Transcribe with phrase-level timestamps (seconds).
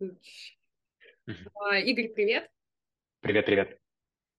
[0.00, 2.50] А, Игорь, привет.
[3.20, 3.80] Привет, привет.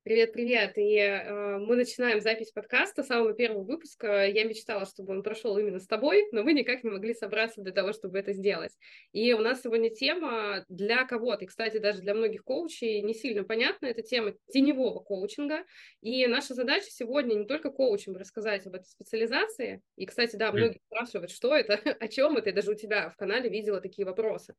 [0.03, 0.79] Привет, привет.
[0.79, 4.25] И э, мы начинаем запись подкаста, самого первого выпуска.
[4.25, 7.71] Я мечтала, чтобы он прошел именно с тобой, но мы никак не могли собраться для
[7.71, 8.71] того, чтобы это сделать.
[9.11, 13.43] И у нас сегодня тема для кого-то, и, кстати, даже для многих коучей не сильно
[13.43, 15.65] понятна, это тема теневого коучинга.
[16.01, 19.83] И наша задача сегодня не только коучам рассказать об этой специализации.
[19.97, 23.17] И, кстати, да, многие спрашивают, что это, о чем это, я даже у тебя в
[23.17, 24.55] канале видела такие вопросы.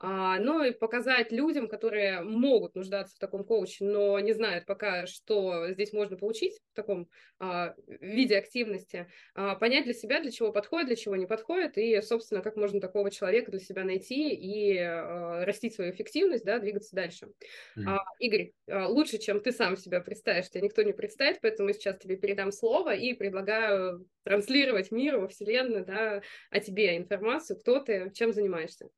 [0.00, 4.85] А, но и показать людям, которые могут нуждаться в таком коуче, но не знают пока,
[4.86, 7.08] пока, что здесь можно получить в таком
[7.38, 12.00] а, виде активности, а, понять для себя, для чего подходит, для чего не подходит, и,
[12.02, 16.94] собственно, как можно такого человека для себя найти и а, растить свою эффективность, да, двигаться
[16.94, 17.28] дальше.
[17.76, 17.84] Mm.
[17.86, 21.98] А, Игорь, а, лучше, чем ты сам себя представишь, тебя никто не представит, поэтому сейчас
[21.98, 28.10] тебе передам слово и предлагаю транслировать миру, во Вселенную, да, о тебе информацию, кто ты,
[28.14, 28.88] чем занимаешься.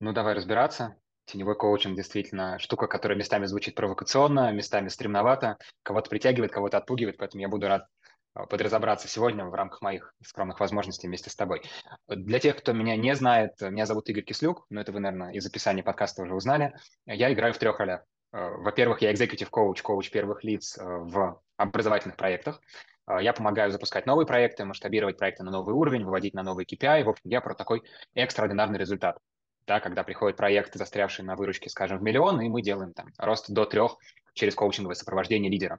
[0.00, 0.96] Ну, давай разбираться.
[1.26, 7.40] Теневой коучинг действительно штука, которая местами звучит провокационно, местами стремновато, кого-то притягивает, кого-то отпугивает, поэтому
[7.40, 7.86] я буду рад
[8.34, 11.62] а, подразобраться сегодня в рамках моих скромных возможностей вместе с тобой.
[12.08, 15.46] Для тех, кто меня не знает, меня зовут Игорь Кислюк, но это вы, наверное, из
[15.46, 16.74] описания подкаста уже узнали.
[17.06, 18.04] Я играю в трех ролях.
[18.32, 22.60] А, во-первых, я экзекутив коуч, коуч первых лиц в образовательных проектах.
[23.06, 27.04] Я помогаю запускать новые проекты, масштабировать проекты на новый уровень, выводить на новые KPI.
[27.04, 27.82] В общем, я про такой
[28.14, 29.18] экстраординарный результат
[29.66, 33.50] да, когда приходит проект, застрявший на выручке, скажем, в миллион, и мы делаем там рост
[33.50, 33.96] до трех
[34.34, 35.78] через коучинговое сопровождение лидера.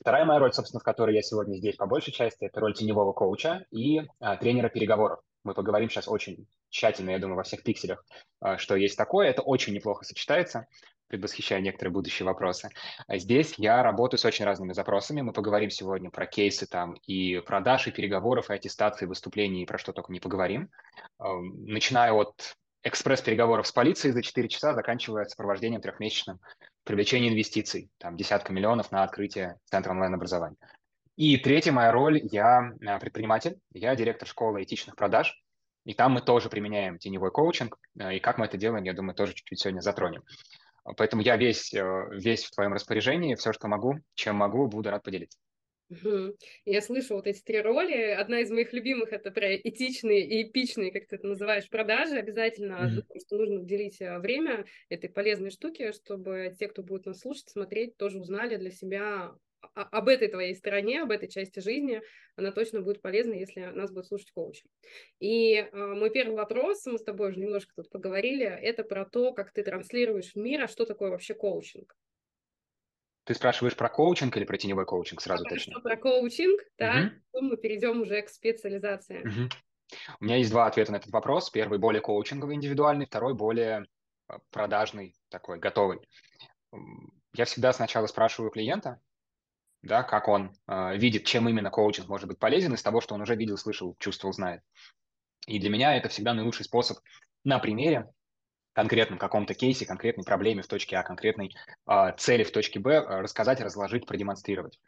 [0.00, 3.12] Вторая моя роль, собственно, в которой я сегодня здесь по большей части, это роль теневого
[3.12, 5.20] коуча и а, тренера переговоров.
[5.42, 8.04] Мы поговорим сейчас очень тщательно, я думаю, во всех пикселях,
[8.40, 9.28] а, что есть такое.
[9.28, 10.66] Это очень неплохо сочетается,
[11.08, 12.70] предвосхищая некоторые будущие вопросы.
[13.08, 15.20] А здесь я работаю с очень разными запросами.
[15.20, 19.78] Мы поговорим сегодня про кейсы там и продаж, и переговоров, и аттестации, выступлений, и про
[19.78, 20.70] что только не поговорим.
[21.18, 26.40] Начиная от экспресс-переговоров с полицией за 4 часа, заканчивая сопровождением трехмесячным
[26.84, 30.56] привлечения инвестиций, там десятка миллионов на открытие центра онлайн-образования.
[31.16, 35.42] И третья моя роль, я э, предприниматель, я директор школы этичных продаж,
[35.84, 39.16] и там мы тоже применяем теневой коучинг, э, и как мы это делаем, я думаю,
[39.16, 40.22] тоже чуть-чуть сегодня затронем.
[40.96, 45.02] Поэтому я весь, э, весь в твоем распоряжении, все, что могу, чем могу, буду рад
[45.02, 45.38] поделиться.
[46.64, 48.10] Я слышу вот эти три роли.
[48.10, 52.16] Одна из моих любимых это про этичные и эпичные, как ты это называешь, продажи.
[52.16, 53.20] Обязательно mm-hmm.
[53.20, 57.96] что нужно уделить э, время этой полезной штуке, чтобы те, кто будет нас слушать, смотреть,
[57.96, 59.34] тоже узнали для себя
[59.74, 62.00] об этой твоей стороне, об этой части жизни,
[62.36, 64.64] она точно будет полезна, если нас будет слушать коучи.
[65.20, 69.32] И э, мой первый вопрос, мы с тобой уже немножко тут поговорили, это про то,
[69.32, 71.96] как ты транслируешь в мир, а что такое вообще коучинг.
[73.28, 75.80] Ты спрашиваешь про коучинг или про теневой коучинг сразу Хорошо, точно?
[75.82, 76.92] Про коучинг, да.
[76.92, 77.22] Угу.
[77.30, 79.20] Потом мы перейдем уже к специализации.
[79.20, 79.50] Угу.
[80.20, 81.50] У меня есть два ответа на этот вопрос.
[81.50, 83.84] Первый более коучинговый, индивидуальный, второй более
[84.28, 85.98] а, продажный, такой, готовый.
[87.34, 88.98] Я всегда сначала спрашиваю клиента,
[89.82, 93.20] да, как он э, видит, чем именно коучинг может быть полезен из того, что он
[93.20, 94.62] уже видел, слышал, чувствовал, знает.
[95.46, 96.96] И для меня это всегда наилучший способ
[97.44, 98.08] на примере
[98.78, 101.52] конкретном каком-то кейсе, конкретной проблеме в точке А, конкретной
[101.88, 104.78] э, цели в точке Б э, рассказать, разложить, продемонстрировать.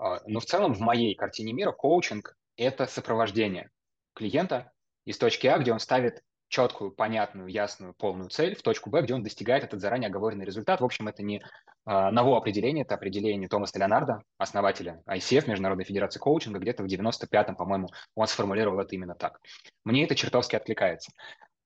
[0.00, 3.70] Э, но в целом в моей картине мира коучинг– это сопровождение
[4.14, 4.72] клиента
[5.04, 9.14] из точки А, где он ставит четкую, понятную, ясную, полную цель, в точку Б, где
[9.14, 10.80] он достигает этот заранее оговоренный результат.
[10.80, 11.40] В общем, это не э,
[11.86, 17.90] новое определение, это определение Томаса Леонарда, основателя ICF, Международной Федерации Коучинга, где-то в 95-м, по-моему,
[18.16, 19.40] он сформулировал это именно так.
[19.84, 21.12] Мне это чертовски откликается.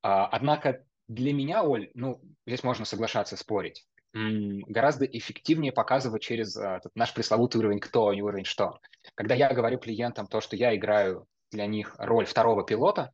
[0.02, 3.86] Однако для меня, Оль, ну, здесь можно соглашаться, спорить.
[4.12, 8.78] Гораздо эффективнее показывать через uh, этот наш пресловутый уровень кто, а не уровень что.
[9.16, 13.12] Когда я говорю клиентам то, что я играю для них роль второго пилота,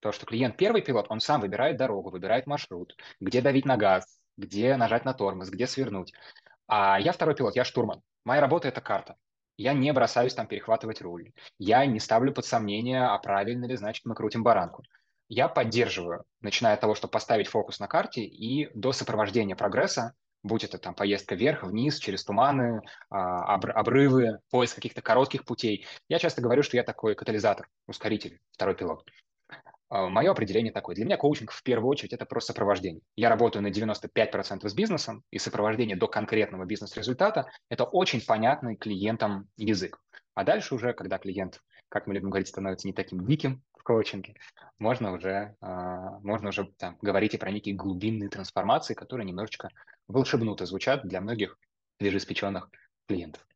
[0.00, 4.18] то, что клиент первый пилот, он сам выбирает дорогу, выбирает маршрут, где давить на газ,
[4.36, 6.12] где нажать на тормоз, где свернуть.
[6.66, 8.02] А я второй пилот, я штурман.
[8.24, 9.16] Моя работа– это карта.
[9.56, 11.30] Я не бросаюсь там перехватывать руль.
[11.58, 14.82] Я не ставлю под сомнение, а правильно ли, значит, мы крутим баранку
[15.28, 20.62] я поддерживаю, начиная от того, чтобы поставить фокус на карте и до сопровождения прогресса, будь
[20.62, 25.86] это там поездка вверх, вниз, через туманы, а, обрывы, поиск каких-то коротких путей.
[26.08, 29.04] Я часто говорю, что я такой катализатор, ускоритель, второй пилот.
[29.88, 30.94] А, Мое определение такое.
[30.94, 33.00] Для меня коучинг в первую очередь это просто сопровождение.
[33.16, 39.48] Я работаю на 95% с бизнесом, и сопровождение до конкретного бизнес-результата– это очень понятный клиентам
[39.56, 39.98] язык.
[40.34, 44.34] А дальше уже, когда клиент, как мы любим говорить, становится не таким диким, коучинге,
[44.78, 49.70] можно уже, а, можно уже там, говорить и про некие глубинные трансформации, которые немножечко
[50.08, 51.58] волшебнуто звучат для многих
[52.00, 52.70] свежеиспеченных
[53.06, 53.46] клиентов.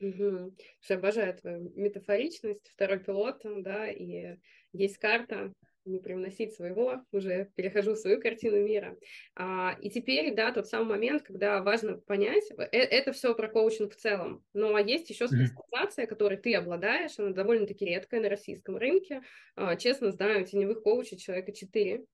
[0.00, 0.54] Угу.
[0.80, 4.36] Что обожаю твою метафоричность, второй пилот, да, и
[4.72, 5.52] есть карта,
[5.88, 8.96] не привносить своего, уже перехожу в свою картину мира.
[9.34, 13.92] А, и теперь, да, тот самый момент, когда важно понять, э, это все про коучинг
[13.92, 19.22] в целом, но есть еще специализация, которой ты обладаешь, она довольно-таки редкая на российском рынке.
[19.56, 22.04] А, честно знаю, теневых коучей человека четыре.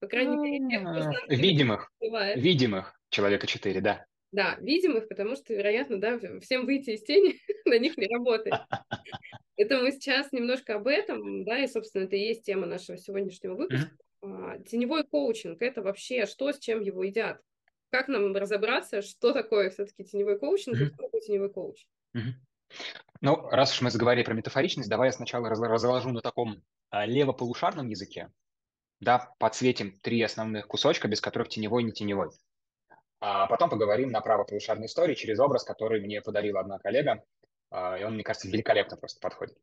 [0.00, 1.92] По крайней мере, тех, кто видимых,
[2.36, 4.06] видимых человека четыре, да.
[4.32, 8.54] Да, видимых, потому что, вероятно, да, всем выйти из тени на них не работает.
[9.56, 13.54] Это мы сейчас немножко об этом, да, и, собственно, это и есть тема нашего сегодняшнего
[13.54, 13.90] выпуска.
[14.24, 14.64] Mm-hmm.
[14.64, 17.42] Теневой коучинг– это вообще что, с чем его едят?
[17.90, 20.86] Как нам разобраться, что такое все-таки теневой коучинг mm-hmm.
[20.86, 21.84] и кто такой теневой коуч?
[22.16, 22.32] Mm-hmm.
[23.20, 27.88] Ну, раз уж мы заговорили про метафоричность, давай я сначала разложу на таком а, левополушарном
[27.88, 28.30] языке,
[29.00, 32.30] да, подсветим три основных кусочка, без которых теневой не теневой.
[33.20, 37.22] А потом поговорим на правополушарной истории через образ, который мне подарила одна коллега,
[37.70, 39.56] а, и он, мне кажется, великолепно просто подходит.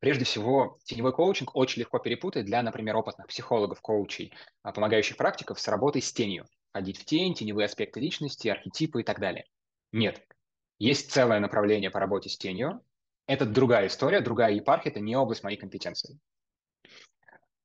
[0.00, 5.60] Прежде всего, теневой коучинг очень легко перепутать для, например, опытных психологов, коучей, а, помогающих практиков
[5.60, 6.46] с работой с тенью.
[6.72, 9.46] Ходить в тень, теневые аспекты личности, архетипы и так далее.
[9.92, 10.26] Нет.
[10.80, 12.82] Есть целое направление по работе с тенью.
[13.28, 16.18] Это другая история, другая епархия, это не область моей компетенции.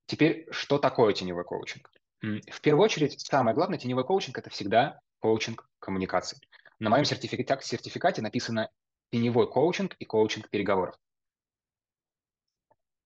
[0.05, 1.91] Теперь, что такое теневой коучинг?
[2.21, 6.37] В первую очередь, самое главное, теневой коучинг– это всегда коучинг коммуникаций.
[6.79, 8.69] На моем сертификате, сертификате написано
[9.11, 10.95] теневой коучинг и коучинг переговоров.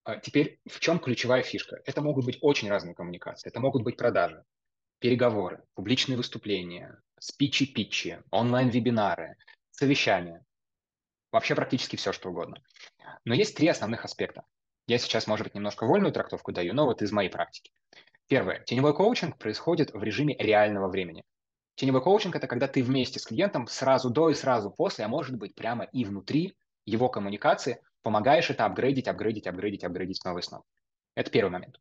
[0.04, 1.80] А теперь в чем ключевая фишка?
[1.86, 3.50] Это могут быть очень разные коммуникации.
[3.50, 4.44] Это могут быть продажи,
[5.00, 9.38] переговоры, публичные выступления, спичи-питчи, онлайн-вебинары,
[9.72, 10.44] совещания.
[11.32, 12.62] Вообще практически все, что угодно.
[13.26, 14.44] Но есть три основных аспекта.
[14.88, 17.72] Я сейчас, может быть, немножко вольную трактовку даю, но вот из моей практики.
[18.28, 18.60] Первое.
[18.64, 21.24] Теневой коучинг происходит в режиме реального времени.
[21.76, 25.36] Теневой коучинг– это когда ты вместе с клиентом сразу до и сразу после, а может
[25.38, 26.56] быть прямо и внутри
[26.86, 30.64] его коммуникации помогаешь это апгрейдить, апгрейдить, апгрейдить, апгрейдить снова и снова.
[31.16, 31.80] Это первый момент.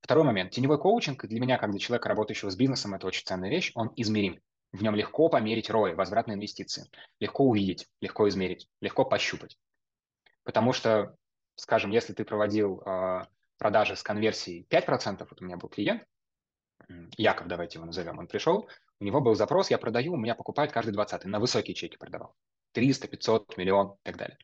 [0.00, 0.52] Второй момент.
[0.52, 3.72] Теневой коучинг для меня, как для человека, работающего с бизнесом, это очень ценная вещь.
[3.74, 4.40] Он измерим.
[4.72, 6.84] В нем легко померить ROI, возвратные инвестиции.
[7.18, 9.58] Легко увидеть, легко измерить, легко пощупать.
[10.44, 11.16] Потому что,
[11.56, 13.22] скажем, если ты проводил э,
[13.60, 16.02] продажи с конверсией 5%, вот у меня был клиент,
[17.18, 18.68] Яков, давайте его назовем, он пришел,
[18.98, 22.34] у него был запрос, я продаю, у меня покупают каждый 20 на высокие чеки продавал.
[22.72, 24.38] 300, 500, миллион и так далее.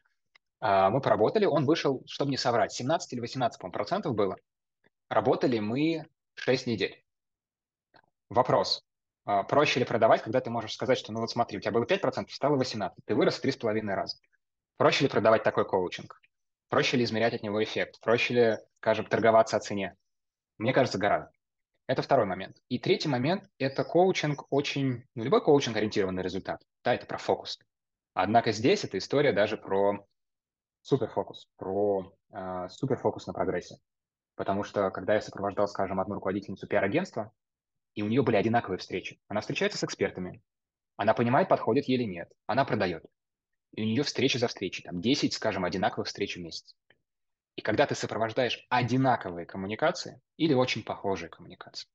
[0.61, 4.37] А, мы поработали, он вышел, чтобы не соврать, 17 или 18 процентов было.
[5.09, 7.03] Работали мы 6 недель.
[8.29, 8.85] Вопрос.
[9.25, 11.85] А, проще ли продавать, когда ты можешь сказать, что ну вот смотри, у тебя было
[11.85, 14.19] 5%, стало 18%, ты вырос в 3,5 раза.
[14.77, 16.21] Проще ли продавать такой коучинг?
[16.69, 18.01] Проще ли измерять от него эффект?
[18.03, 19.97] Проще ли, скажем, торговаться о цене?
[20.59, 21.33] Мне кажется, гораздо.
[21.89, 22.57] Это второй момент.
[22.69, 26.63] И третий момент– это коучинг очень, ну, любой коучинг ориентированный результат.
[26.85, 27.59] Да, это про фокус.
[28.15, 30.07] Однако здесь эта история даже про
[30.83, 33.79] суперфокус, про э, суперфокус на прогрессе.
[34.37, 37.33] Потому что когда я сопровождал, скажем, одну руководительницу пиар-агентства,
[37.97, 39.19] и у нее были одинаковые встречи.
[39.27, 40.43] Она встречается с экспертами,
[40.97, 43.05] она понимает, подходит ей или нет, она продает.
[43.73, 46.77] И у нее встречи за встречей, там 10, скажем, одинаковых встреч в месяц.
[47.57, 51.89] И когда ты сопровождаешь одинаковые коммуникации или очень похожие коммуникации,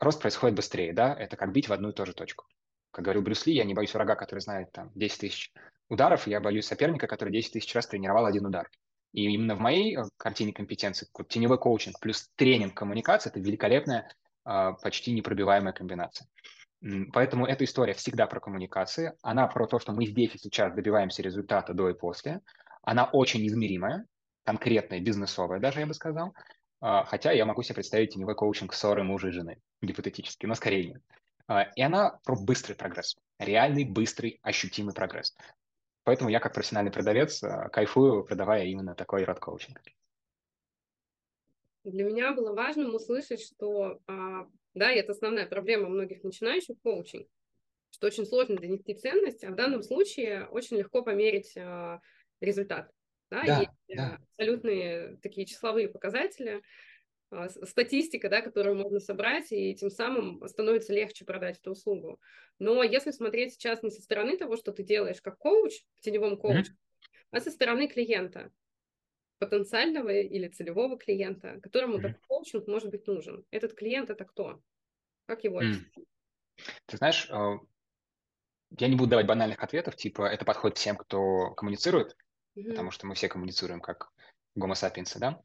[0.00, 1.14] рост происходит быстрее, да?
[1.14, 2.46] Это как бить в одну и ту же точку.
[2.90, 5.52] Как говорил Брюс Ли, я не боюсь врага, который знает там 10 тысяч
[5.88, 8.70] ударов, я боюсь соперника, который 10 тысяч раз тренировал один удар.
[9.12, 14.10] И именно в моей э, картине компетенции теневой коучинг плюс тренинг коммуникации– это великолепная,
[14.44, 16.28] а, почти непробиваемая комбинация.
[17.12, 19.12] Поэтому эта история всегда про коммуникации.
[19.22, 22.40] Она про то, что мы здесь и сейчас добиваемся результата до и после.
[22.88, 24.06] Она очень измеримая,
[24.44, 26.34] конкретная, бизнесовая даже, я бы сказал.
[26.80, 30.92] А, хотя я могу себе представить теневой коучинг ссоры мужа и жены, гипотетически, но скорее
[30.92, 31.02] нет.
[31.48, 35.36] А, и она про быстрый прогресс, реальный, быстрый, ощутимый прогресс.
[36.04, 39.82] Поэтому я как профессиональный продавец а, кайфую, продавая именно такой род коучинга.
[41.84, 47.26] Для меня было важным услышать, что, да, это основная проблема многих начинающих коучинг,
[47.90, 51.54] что очень сложно донести ценность, а в данном случае очень легко померить
[52.40, 52.90] результат.
[53.30, 54.18] Да, да, есть э, да.
[54.32, 56.62] абсолютные такие числовые показатели,
[57.30, 62.20] а, статистика, да, которую можно собрать, и тем самым становится легче продать эту услугу.
[62.58, 66.38] Но если смотреть сейчас не со стороны того, что ты делаешь как коуч, в теневом
[66.38, 67.28] коуче, mm-hmm.
[67.32, 68.50] а со стороны клиента,
[69.38, 72.08] потенциального или целевого клиента, которому mm-hmm.
[72.08, 73.44] этот коучинг может быть нужен.
[73.50, 74.60] Этот клиент это кто?
[75.26, 75.74] Как его mm.
[76.86, 77.58] Ты знаешь, э,
[78.78, 82.16] я не буду давать банальных ответов, типа это подходит всем, кто коммуницирует,
[82.58, 82.70] mm-hmm.
[82.70, 84.10] потому что мы все коммуницируем как
[84.54, 85.40] гомо сапиенсы, да?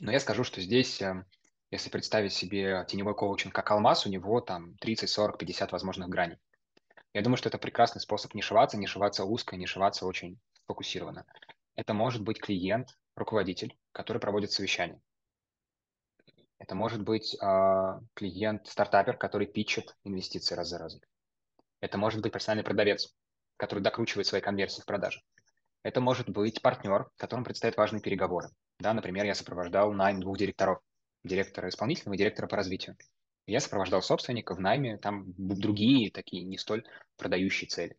[0.00, 1.24] Но я скажу, что здесь, э,
[1.70, 6.38] если представить себе теневой коучинг как алмаз, у него там 30, 40, 50 возможных граней.
[7.14, 11.24] Я думаю, что это прекрасный способ не шиваться, не шиваться узко, не шиваться очень фокусированно.
[11.74, 15.00] Это может быть клиент, руководитель, который проводит совещание.
[16.58, 21.00] Это может быть э, клиент-стартапер, который питчит инвестиции раз за разом.
[21.80, 23.14] Это может быть профессиональный продавец,
[23.56, 25.22] который докручивает свои конверсии в продаже.
[25.86, 28.48] Это может быть партнер, которому предстоят важные переговоры.
[28.80, 30.80] Да, например, я сопровождал найм двух директоров,
[31.22, 32.96] директора исполнительного и директора по развитию.
[33.46, 36.84] Я сопровождал собственника в найме, там другие такие не столь
[37.16, 37.96] продающие цели.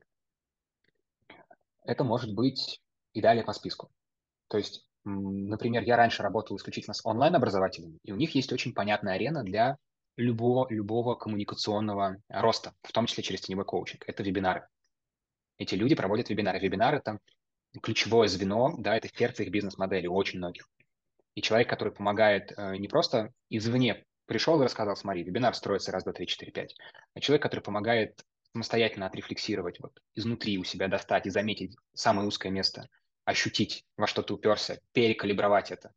[1.86, 2.82] Это может быть
[3.13, 3.89] и далее по списку.
[4.50, 9.13] То есть, например, я раньше работал исключительно с онлайн-образователями, и у них есть очень понятная
[9.13, 9.77] арена для
[10.17, 14.03] любого, любого коммуникационного роста, в том числе через теневой коучинг.
[14.08, 14.67] Это вебинары.
[15.58, 16.60] Эти люди проводят вебинары.
[16.60, 17.20] Вебинары– это
[17.79, 20.69] ключевое звено, да, это сердце их бизнес-модели очень многих.
[21.36, 26.03] И человек, который помогает э, не просто извне пришел и рассказал, смотри, вебинар строится раз,
[26.03, 26.75] два, три, четыре, пять,
[27.13, 32.51] а человек, который помогает самостоятельно отрефлексировать, вот, изнутри у себя достать и заметить самое узкое
[32.51, 32.88] место,
[33.25, 35.93] ощутить, во что ты уперся, перекалибровать это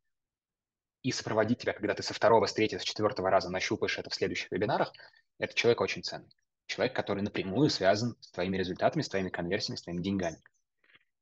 [1.02, 4.14] и сопроводить тебя, когда ты со второго, с третьего, с четвертого раза нащупаешь это в
[4.14, 4.92] следующих вебинарах,
[5.38, 6.28] это человек очень ценный.
[6.66, 10.38] Человек, который напрямую связан с твоими результатами, с твоими конверсиями, с твоими деньгами.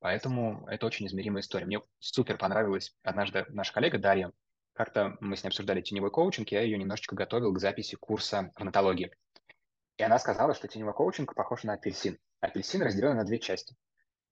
[0.00, 1.66] Поэтому это очень измеримая история.
[1.66, 4.32] Мне супер понравилась однажды наша коллега Дарья.
[4.72, 8.64] Как-то мы с ней обсуждали теневой коучинг, я ее немножечко готовил к записи курса в
[8.64, 9.10] натологии.
[9.96, 12.16] И она сказала, что теневой коучинг похож на апельсин.
[12.40, 13.74] Апельсин разделен на две части.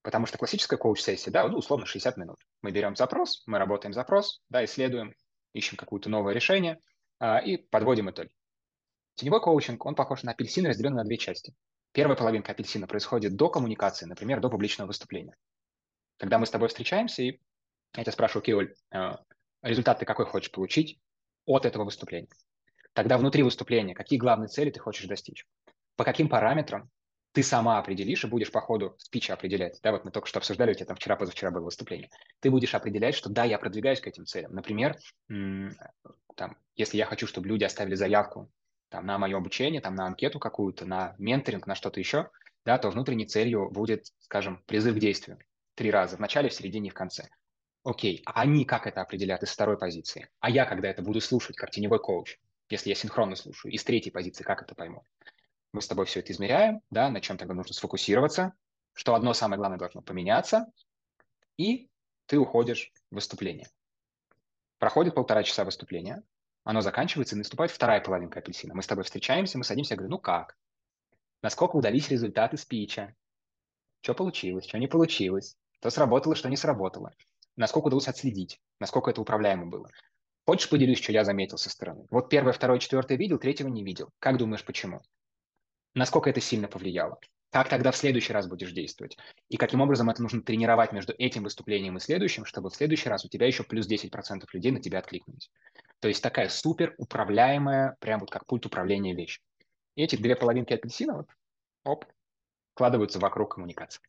[0.03, 2.37] Потому что классическая коуч-сессия, да, ну, условно 60 минут.
[2.63, 5.15] Мы берем запрос, мы работаем запрос, да, исследуем,
[5.53, 6.79] ищем какое-то новое решение
[7.19, 8.31] а, и подводим итоги.
[9.17, 11.57] Теневой коучинг, он похож на апельсин, разделен на две части.
[11.91, 15.35] Первая половинка апельсина происходит до коммуникации, например, до публичного выступления
[16.19, 17.41] когда мы с тобой встречаемся, и
[17.95, 19.17] я тебя спрашиваю, окей, Оль, э,
[19.63, 21.01] результат ты какой хочешь получить
[21.47, 22.29] от этого выступления?
[22.93, 25.47] Тогда внутри выступления какие главные цели ты хочешь достичь?
[25.97, 26.91] По каким параметрам
[27.33, 29.79] ты сама определишь и будешь по ходу спича определять.
[29.83, 32.09] Да, вот мы только что обсуждали, у тебя там вчера-позавчера было выступление.
[32.41, 34.55] Ты будешь определять, что да, я продвигаюсь к этим целям.
[34.55, 34.97] Например,
[35.29, 38.51] там, если я хочу, чтобы люди оставили заявку
[38.89, 42.31] там, на мое обучение, там, на анкету какую-то, на менторинг, на что-то еще,
[42.65, 45.39] да, то внутренней целью будет, скажем, призыв к действию
[45.77, 47.29] три раза, в начале, в середине и в конце.
[47.85, 50.29] Окей, а они как это определят из второй позиции?
[50.41, 54.11] А я, когда это буду слушать, как теневой коуч, если я синхронно слушаю, из третьей
[54.11, 55.05] позиции, как это пойму?
[55.73, 58.55] Мы с тобой все это измеряем, да, на чем тогда нужно сфокусироваться,
[58.93, 60.67] что одно самое главное должно поменяться,
[61.59, 61.89] и
[62.27, 63.69] ты уходишь в выступление.
[64.79, 66.25] Проходит полтора часа выступления,
[66.65, 68.75] оно заканчивается, и наступает вторая половинка апельсина.
[68.75, 70.57] Мы с тобой встречаемся, мы садимся, я говорю, ну как?
[71.41, 73.15] Насколько удались результаты спича?
[74.01, 75.57] Что получилось, что не получилось?
[75.81, 77.13] Что сработало, что не сработало.
[77.57, 79.89] Насколько удалось отследить, насколько это управляемо было.
[80.47, 82.07] Хочешь поделюсь, что я заметил со стороны?
[82.11, 84.11] Вот первое, второе, четвертое видел, третьего не видел.
[84.19, 85.01] Как думаешь, почему?
[85.95, 87.19] Насколько это сильно повлияло?
[87.51, 89.17] Как тогда в следующий раз будешь действовать?
[89.49, 93.25] И каким образом это нужно тренировать между этим выступлением и следующим, чтобы в следующий раз
[93.25, 95.51] у тебя еще плюс 10% людей на тебя откликнулись.
[96.01, 99.41] То есть такая супер управляемая, прям вот как пульт управления вещь.
[99.95, 101.29] И эти две половинки апельсина, вот,
[101.85, 102.05] оп,
[102.75, 104.03] складываются вокруг коммуникации.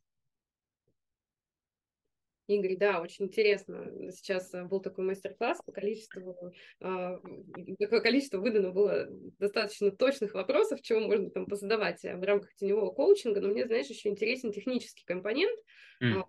[2.48, 3.92] Игорь, да, очень интересно.
[4.12, 11.02] Сейчас э, был такой мастер-класс по количеству, какое количество выдано было достаточно точных вопросов, чего
[11.02, 15.60] можно там позадавать э, в рамках теневого коучинга, но мне, знаешь, еще интересен технический компонент.
[16.02, 16.24] Mm.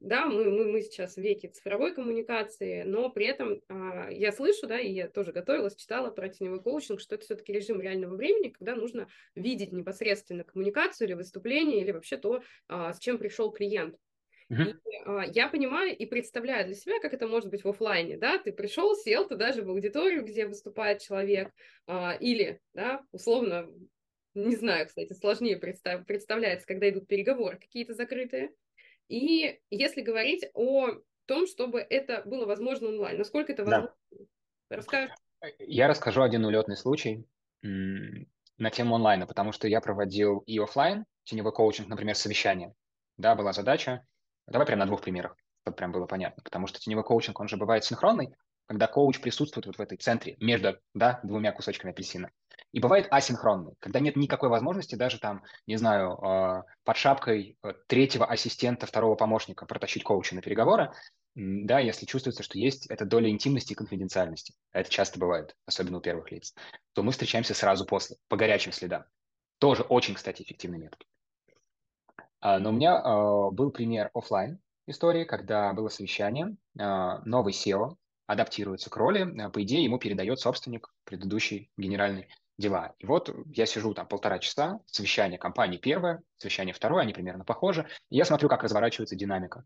[0.00, 4.66] Да, мы, мы, мы сейчас в веке цифровой коммуникации, но при этом э, я слышу,
[4.66, 8.48] да, и я тоже готовилась, читала про теневой коучинг, что это все-таки режим реального времени,
[8.48, 13.96] когда нужно видеть непосредственно коммуникацию или выступление, или вообще то, с чем пришел клиент.
[14.50, 14.68] Uh-huh.
[14.68, 18.38] И, а, я понимаю и представляю для себя, как это может быть в офлайне, да,
[18.38, 21.52] ты пришел, сел ты даже в аудиторию, где выступает человек,
[21.86, 23.68] а, или, да, условно,
[24.34, 28.52] не знаю, кстати, сложнее представ- представляется, когда идут переговоры какие-то закрытые.
[29.08, 33.94] И если говорить о том, чтобы это было возможно онлайн, насколько это возможно?
[34.10, 34.76] Да.
[34.76, 35.14] Расскажешь?
[35.58, 37.24] Я расскажу один улетный случай
[37.62, 42.74] на тему онлайна, потому что я проводил и офлайн, теневой коучинг, например, совещание.
[43.16, 44.06] Да, была задача
[44.46, 46.42] Давай прямо на двух примерах, чтобы прям было понятно.
[46.42, 48.34] Потому что теневой коучинг, он же бывает синхронный,
[48.66, 52.30] когда коуч присутствует вот в этой центре между да, двумя кусочками апельсина.
[52.72, 57.72] И бывает асинхронный, когда нет никакой возможности даже там, не знаю, а, под шапкой э,
[57.88, 60.92] третьего ассистента, второго помощника протащить коуча на переговоры,
[61.34, 65.98] да, если чувствуется, что есть эта доля интимности и конфиденциальности, а это часто бывает, особенно
[65.98, 66.54] у первых лиц,
[66.92, 69.04] то мы встречаемся сразу после, по горячим следам.
[69.58, 71.04] Тоже очень, кстати, эффективный метод.
[72.40, 77.96] А, но у меня а, был пример офлайн истории, когда было совещание, а, новый SEO
[78.26, 82.28] адаптируется к роли, по идее ему передает собственник предыдущий генеральный
[82.58, 82.94] дела.
[82.98, 87.88] И вот я сижу там полтора часа, совещание компании первое, совещание второе, они примерно похожи,
[88.08, 89.64] и я смотрю, как разворачивается динамика.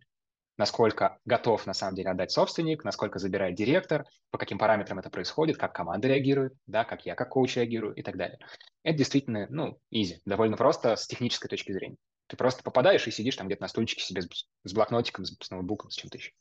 [0.56, 5.58] насколько готов на самом деле отдать собственник, насколько забирает директор, по каким параметрам это происходит,
[5.58, 8.38] как команда реагирует, да, как я как коуч реагирую и так далее.
[8.84, 11.96] Это действительно, ну, easy, довольно просто с технической точки зрения.
[12.26, 14.28] Ты просто попадаешь и сидишь там где-то на стульчике себе с,
[14.64, 16.32] с блокнотиком, с, с ноутбуком, с чем-то еще.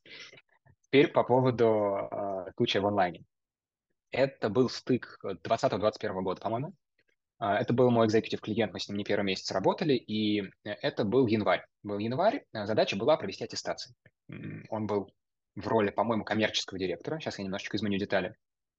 [0.82, 3.26] Теперь по поводу э, случая в онлайне.
[4.12, 6.74] Это был стык 2020-2021 года, по-моему.
[7.40, 11.28] А, это был мой экзекутив-клиент, мы с ним не первый месяц работали, и это был
[11.28, 11.66] январь.
[11.82, 13.96] Был январь, а, задача была провести аттестацию.
[14.70, 15.12] Он был
[15.56, 18.36] в роли, по-моему, коммерческого директора, сейчас я немножечко изменю детали.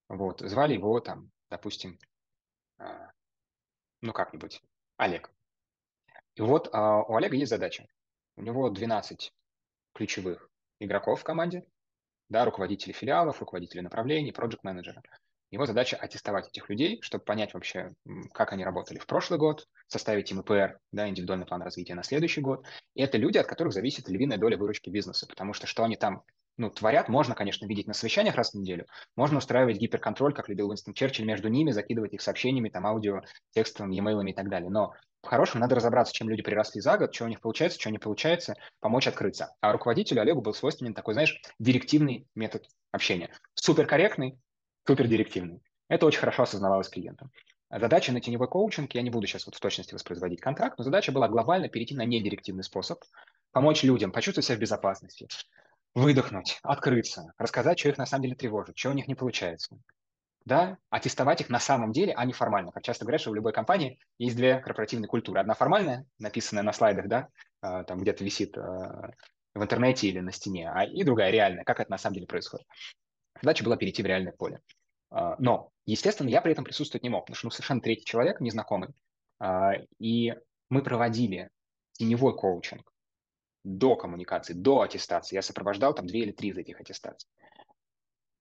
[0.08, 1.98] Вот, звали его там, допустим,
[2.78, 3.10] а,
[4.00, 4.62] ну как-нибудь,
[4.96, 5.30] Олег.
[6.36, 7.86] И вот у Олега есть задача.
[8.36, 9.32] У него 12
[9.94, 10.50] ключевых
[10.80, 11.64] игроков в команде,
[12.28, 15.02] да, руководители филиалов, руководители направлений, проект-менеджеры.
[15.50, 17.94] Его задача аттестовать этих людей, чтобы понять вообще,
[18.32, 22.40] как они работали в прошлый год, составить им ИПР, да, индивидуальный план развития на следующий
[22.40, 22.66] год.
[22.94, 26.24] И это люди, от которых зависит львиная доля выручки бизнеса, потому что что они там
[26.56, 30.68] ну, творят, можно, конечно, видеть на совещаниях раз в неделю, можно устраивать гиперконтроль, как любил
[30.68, 34.70] Уинстон Черчилль, между ними, закидывать их сообщениями, там, аудио, текстом, e-mail и так далее.
[34.70, 37.98] Но по-хорошему надо разобраться, чем люди приросли за год, что у них получается, что не
[37.98, 39.54] получается, помочь открыться.
[39.60, 43.30] А руководителю Олегу был свойственен такой, знаешь, директивный метод общения.
[43.54, 44.38] Суперкорректный,
[44.86, 45.60] супердирективный.
[45.88, 47.30] Это очень хорошо осознавалось клиентом.
[47.70, 51.10] Задача на теневой коучинг, я не буду сейчас вот в точности воспроизводить контракт, но задача
[51.10, 53.02] была глобально перейти на недирективный способ,
[53.50, 55.26] помочь людям почувствовать себя в безопасности,
[55.94, 59.78] выдохнуть, открыться, рассказать, что их на самом деле тревожит, что у них не получается.
[60.44, 62.70] Да, аттестовать их на самом деле, а не формально.
[62.70, 65.40] Как часто говорят, что в любой компании есть две корпоративные культуры.
[65.40, 67.28] Одна формальная, написанная на слайдах, да,
[67.62, 69.12] а, там где-то висит а,
[69.54, 72.66] в интернете или на стене, а и другая реальная, как это на самом деле происходит.
[73.40, 74.60] Задача была перейти в реальное поле.
[75.10, 78.40] А, но, естественно, я при этом присутствовать не мог, потому что ну, совершенно третий человек,
[78.40, 78.90] незнакомый.
[79.98, 80.34] И
[80.68, 81.48] мы проводили
[81.92, 82.93] теневой коучинг
[83.64, 85.36] до коммуникации, до аттестации.
[85.36, 87.28] Я сопровождал там две или три из этих аттестаций.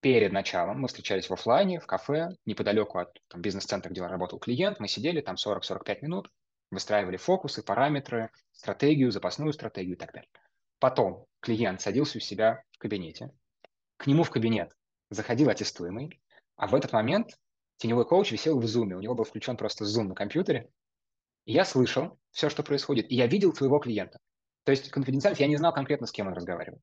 [0.02, 4.82] Перед началом мы встречались в офлайне, в кафе, неподалеку от бизнес-центра, где работал клиент.
[4.82, 6.30] Мы сидели там 40-45 минут,
[6.70, 10.30] выстраивали фокусы, параметры, стратегию, запасную стратегию и так далее.
[10.80, 13.32] Потом клиент садился у себя в кабинете.
[13.96, 14.76] К нему в кабинет
[15.10, 16.22] заходил аттестуемый,
[16.58, 17.30] а в этот момент
[17.78, 20.70] теневой коуч висел в зуме, у него был включен просто зум на компьютере,
[21.46, 24.20] и я слышал все, что происходит, и я видел своего клиента.
[24.64, 26.80] То есть конфиденциальность, я не знал конкретно, с кем он разговаривал.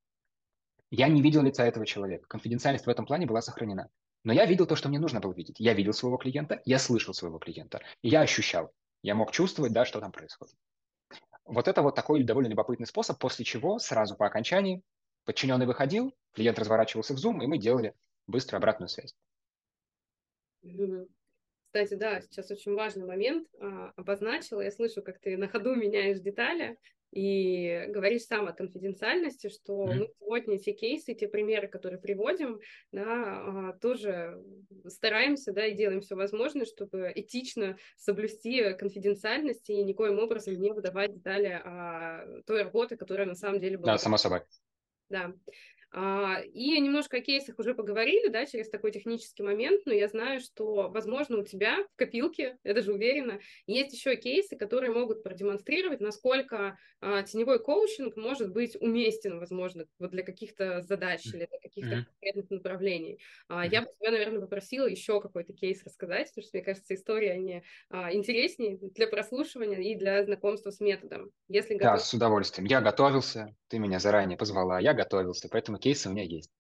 [0.90, 2.26] Я не видел лица этого человека.
[2.28, 3.88] Конфиденциальность в этом плане была сохранена.
[4.22, 5.56] Но я видел то, что мне нужно было видеть.
[5.58, 8.70] Я видел своего клиента, я слышал своего клиента, и я ощущал.
[9.02, 10.54] Я мог чувствовать, да, что там происходит.
[11.44, 14.82] Вот это вот такой довольно любопытный способ, после чего сразу по окончании
[15.24, 17.94] подчиненный выходил, клиент разворачивался в Zoom, и мы делали
[18.26, 19.14] быструю обратную связь.
[20.62, 24.60] Кстати, да, сейчас очень важный момент а, обозначила.
[24.60, 26.78] Я слышу, как ты на ходу меняешь детали
[27.12, 29.94] и говоришь сам о конфиденциальности, что mm-hmm.
[29.94, 32.60] мы сегодня те кейсы, те примеры, которые приводим,
[32.92, 34.42] да, а, тоже
[34.86, 41.14] стараемся, да, и делаем все возможное, чтобы этично соблюсти конфиденциальность и никоим образом не выдавать
[41.14, 43.92] детали о той работе, которая на самом деле была.
[43.92, 44.42] Да, само собой.
[45.08, 45.34] Да.
[45.92, 50.40] А, и немножко о кейсах уже поговорили, да, через такой технический момент, но я знаю,
[50.40, 56.00] что, возможно, у тебя в копилке, я даже уверена, есть еще кейсы, которые могут продемонстрировать,
[56.00, 61.96] насколько а, теневой коучинг может быть уместен, возможно, вот для каких-то задач или для каких-то
[61.96, 62.04] mm-hmm.
[62.04, 63.18] конкретных направлений.
[63.48, 67.32] А, я бы тебя, наверное, попросила еще какой-то кейс рассказать, потому что, мне кажется, история,
[67.32, 67.62] они
[68.12, 71.30] интереснее для прослушивания и для знакомства с методом.
[71.48, 71.94] Если готов...
[71.94, 72.66] Да, с удовольствием.
[72.66, 76.50] Я готовился, ты меня заранее позвала, я готовился, поэтому кейсы у меня есть.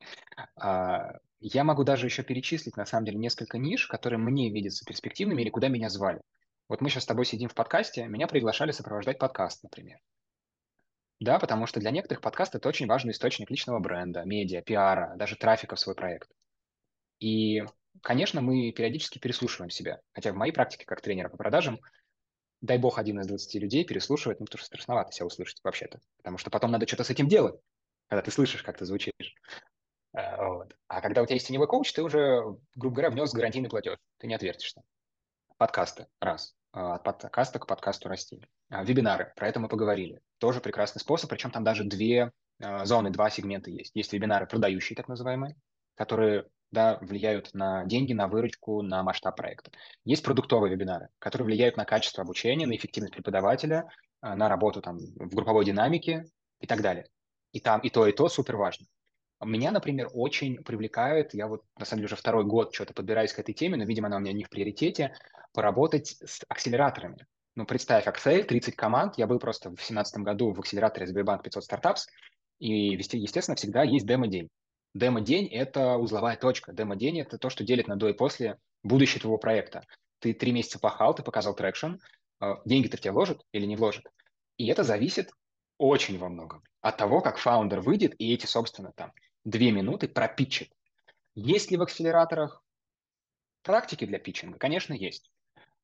[0.56, 5.42] А, я могу даже еще перечислить, на самом деле, несколько ниш, которые мне видятся перспективными
[5.42, 6.20] или куда меня звали.
[6.68, 9.98] Вот мы сейчас с тобой сидим в подкасте, меня приглашали сопровождать подкаст, например.
[11.18, 15.36] Да, потому что для некоторых подкаст– это очень важный источник личного бренда, медиа, пиара, даже
[15.36, 16.30] трафика в свой проект.
[17.18, 17.62] И,
[18.02, 20.00] конечно, мы периодически переслушиваем себя.
[20.12, 21.78] Хотя в моей практике как тренера по продажам,
[22.60, 26.00] дай бог, один из 20 людей переслушивает, ну, потому что страшновато себя услышать вообще-то.
[26.18, 27.60] Потому что потом надо что-то с этим делать
[28.10, 29.12] когда ты слышишь, как ты звучишь.
[30.12, 30.76] Э, вот.
[30.88, 32.42] А когда у тебя есть теневой коуч, ты уже,
[32.74, 33.96] грубо говоря, внес гарантийный платеж.
[34.18, 34.82] Ты не отвертишься.
[35.56, 36.08] Подкасты.
[36.20, 36.54] Раз.
[36.72, 38.44] А, от подкаста к подкасту расти.
[38.68, 39.32] А, вебинары.
[39.36, 40.20] Про это мы поговорили.
[40.38, 41.30] Тоже прекрасный способ.
[41.30, 43.92] Причем там даже две э, зоны, два сегмента есть.
[43.94, 45.54] Есть вебинары продающие, так называемые,
[45.94, 49.70] которые да, влияют на деньги, на выручку, на масштаб проекта.
[50.04, 53.88] Есть продуктовые вебинары, которые влияют на качество обучения, на эффективность преподавателя,
[54.20, 56.24] на работу там, в групповой динамике
[56.60, 57.06] и так далее.
[57.52, 58.86] И там и то, и то супер важно.
[59.42, 63.38] Меня, например, очень привлекает, я вот на самом деле уже второй год что-то подбираюсь к
[63.38, 65.14] этой теме, но, видимо, она у меня не в приоритете,
[65.54, 67.26] поработать с акселераторами.
[67.56, 69.14] Ну, представь, Excel, 30 команд.
[69.16, 72.00] Я был просто в 2017 году в акселераторе Сбербанк 500 Startups,
[72.58, 74.50] И, естественно, всегда есть демо-день.
[74.94, 76.72] Демо-день– это узловая точка.
[76.72, 79.84] Демо-день– это то, что делит на до и после будущее твоего проекта.
[80.18, 81.94] Ты три месяца пахал, ты показал traction,
[82.40, 84.04] а, деньги-то в тебя вложат или не вложат.
[84.58, 85.30] И это зависит
[85.80, 89.12] очень во многом от того, как founder выйдет и эти, собственно, там
[89.44, 90.70] две минуты пропитчит.
[91.34, 92.62] Есть ли в акселераторах
[93.62, 94.58] практики для питчинга?
[94.58, 95.30] Конечно, есть.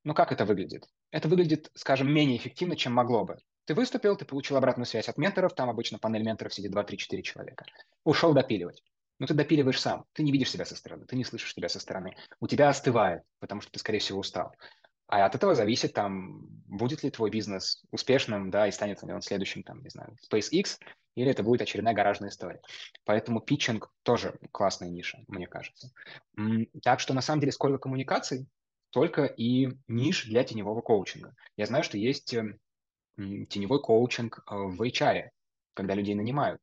[0.05, 0.87] Но как это выглядит?
[1.11, 3.39] Это выглядит, скажем, менее эффективно, чем могло бы.
[3.65, 7.65] Ты выступил, ты получил обратную связь от менторов, там обычно панель менторов сидит 2-3-4 человека.
[8.05, 8.83] Ушел допиливать.
[9.19, 11.81] Но ты допиливаешь сам, ты не видишь себя со стороны, ты не слышишь себя со
[11.81, 12.17] стороны.
[12.39, 14.55] У тебя остывает, потому что ты, скорее всего, устал.
[15.09, 19.23] А от этого зависит, там, будет ли твой бизнес успешным, да, и станет ли он
[19.23, 20.79] следующим, там, не знаю, SpaceX,
[21.15, 22.61] или это будет очередная гаражная история.
[23.05, 25.93] Поэтому питчинг тоже классная ниша, мне кажется.
[26.83, 28.47] Так что, на самом деле, сколько коммуникаций,
[28.91, 31.35] только и ниш для теневого коучинга.
[31.57, 32.59] Я знаю, что есть эм,
[33.17, 35.31] теневой коучинг э, в HR,
[35.75, 36.61] когда людей нанимают.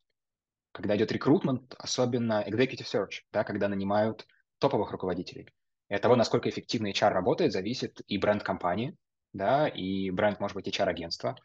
[0.72, 4.26] Когда идет рекрутмент, особенно executive search, да, когда нанимают
[4.58, 5.48] топовых руководителей.
[5.94, 8.98] И от того, насколько эффективно HR работает, зависит и бренд компании,
[9.32, 11.38] да, и бренд, может быть, HR-агентства,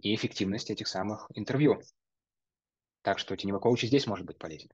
[0.00, 1.80] и эффективность этих самых интервью.
[3.00, 4.68] Так что теневой коуч здесь может быть полезен.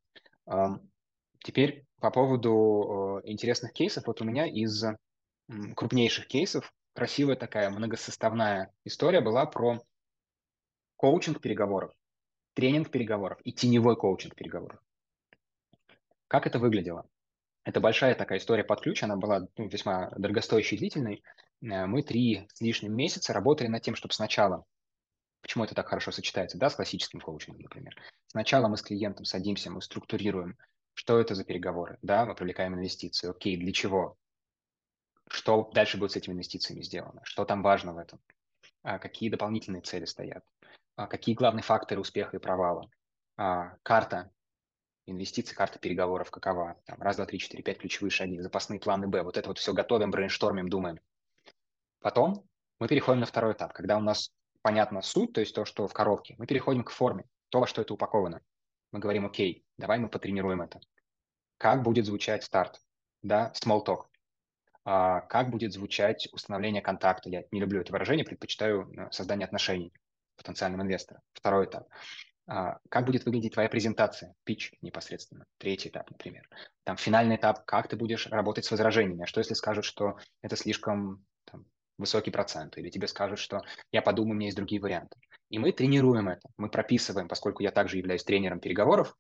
[1.39, 4.09] Теперь по поводу интересных кейсов.
[4.09, 4.85] Вот у меня из
[5.77, 9.85] крупнейших кейсов красивая такая многосоставная история была про
[10.97, 11.93] коучинг переговоров,
[12.55, 14.81] тренинг переговоров и теневой коучинг переговоров.
[16.27, 17.07] Как это выглядело?
[17.65, 21.23] Это большая такая история под ключ, она была ну, весьма дорогостоящей и длительной.
[21.63, 24.65] Э, мы три с лишним месяца работали над тем, чтобы сначала,
[25.43, 27.97] почему это так хорошо сочетается, да, с классическим коучингом, например.
[28.27, 30.59] Сначала мы с клиентом садимся, мы структурируем,
[30.95, 34.17] что это за переговоры, да, мы привлекаем инвестиции, окей, для чего,
[35.29, 38.21] что дальше будет с этими инвестициями сделано, что там важно в этом,
[38.83, 40.45] а какие дополнительные цели стоят,
[40.97, 42.91] а какие главные факторы успеха и провала,
[43.37, 44.31] а, карта
[45.07, 49.23] инвестиций, карта переговоров какова, там, раз, два, три, четыре, пять ключевые шаги, запасные планы Б,
[49.23, 51.01] вот это вот все готовим, брейнштормим, думаем.
[52.01, 55.87] Потом мы переходим на второй этап, когда у нас понятна суть, то есть то, что
[55.87, 58.41] в коробке, мы переходим к форме, то, во что это упаковано.
[58.93, 60.81] Мы говорим, окей, давай мы потренируем это.
[61.59, 62.81] Как будет звучать старт?
[63.23, 64.05] Да, small talk.
[64.85, 67.31] А, как будет звучать установление контакта?
[67.31, 69.93] Я не люблю это выражение, предпочитаю э, создание отношений
[70.37, 71.23] потенциальным инвестором.
[71.33, 71.89] Второй этап.
[72.47, 76.49] А, как будет выглядеть твоя презентация, пич непосредственно, третий этап, например.
[76.85, 80.57] Там финальный этап, как ты будешь работать с возражениями, а что если скажут, что это
[80.57, 81.65] слишком там,
[81.99, 85.17] высокий процент, или тебе скажут, что я подумаю, у меня есть другие варианты.
[85.51, 89.17] И мы тренируем это, мы прописываем, поскольку я также являюсь тренером переговоров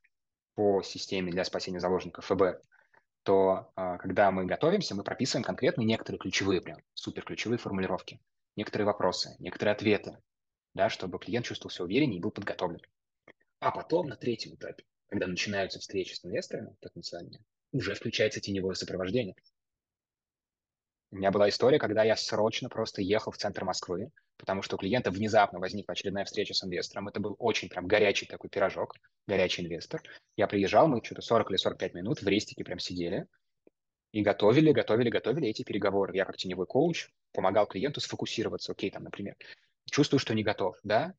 [0.54, 2.60] по системе для спасения заложников ФБ,
[3.22, 8.20] то а, когда мы готовимся, мы прописываем конкретно некоторые ключевые, прям супер ключевые формулировки,
[8.56, 10.18] некоторые вопросы, некоторые ответы,
[10.74, 12.80] да, чтобы клиент чувствовал себя увереннее и был подготовлен.
[13.62, 19.36] А потом на третьем этапе, когда начинаются встречи с инвесторами потенциальными, уже включается теневое сопровождение.
[21.12, 24.78] У меня была история, когда я срочно просто ехал в центр Москвы, потому что у
[24.80, 27.06] клиента внезапно возникла очередная встреча с инвестором.
[27.06, 28.96] Это был очень прям горячий такой пирожок,
[29.28, 30.02] горячий инвестор.
[30.36, 33.28] Я приезжал, мы что-то 40 или 45 минут в рестике прям сидели
[34.10, 36.16] и готовили, готовили, готовили эти переговоры.
[36.16, 38.72] Я как теневой коуч помогал клиенту сфокусироваться.
[38.72, 39.36] Окей, там, например,
[39.88, 41.14] чувствую, что не готов, да?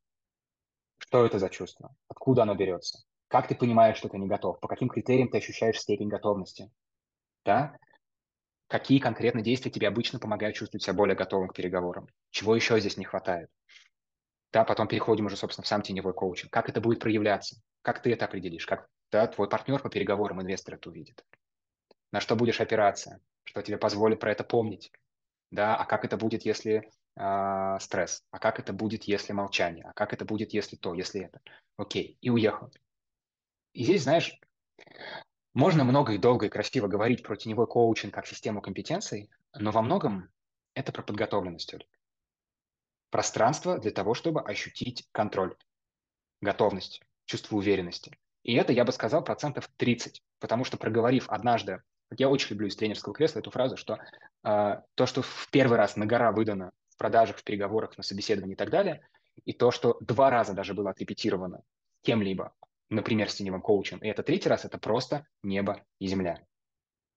[0.98, 1.96] Что это за чувство?
[2.08, 3.04] Откуда оно берется?
[3.28, 4.60] Как ты понимаешь, что ты не готов?
[4.60, 6.72] По каким критериям ты ощущаешь степень готовности?
[7.46, 7.78] Да?
[8.68, 12.08] Какие конкретно действия тебе обычно помогают чувствовать себя более готовым к переговорам?
[12.32, 13.50] Чего еще здесь не хватает?
[14.52, 16.52] Да, потом переходим уже, собственно, в сам теневой коучинг.
[16.52, 17.58] Как это будет проявляться?
[17.82, 18.66] Как ты это определишь?
[18.66, 21.24] Как да, твой партнер по переговорам, инвестор это увидит?
[22.12, 23.20] На что будешь опираться?
[23.44, 24.92] Что тебе позволит про это помнить?
[25.52, 29.94] Да, а как это будет, если э, стресс, а как это будет, если молчание, а
[29.94, 31.42] как это будет, если то, если это.
[31.78, 32.72] Окей, и уехал.
[33.74, 34.40] И здесь, знаешь,
[35.54, 39.82] можно много и долго и красиво говорить про теневой коучинг как систему компетенций, но во
[39.82, 40.30] многом
[40.74, 41.76] это про подготовленность.
[43.10, 45.56] Пространство для того, чтобы ощутить контроль,
[46.42, 48.18] готовность, чувство уверенности.
[48.44, 51.82] И это, я бы сказал, процентов 30, потому что проговорив однажды,
[52.18, 54.00] я очень люблю из тренерского кресла эту фразу, что
[54.44, 58.54] э, то, что в первый раз на гора выдано в продажах, в переговорах, на собеседовании
[58.54, 59.08] и так далее,
[59.46, 61.62] и то, что два раза даже было отрепетировано
[62.02, 62.54] кем-либо,
[62.90, 66.42] например, с теневым коучем, и это третий раз, это просто небо и земля.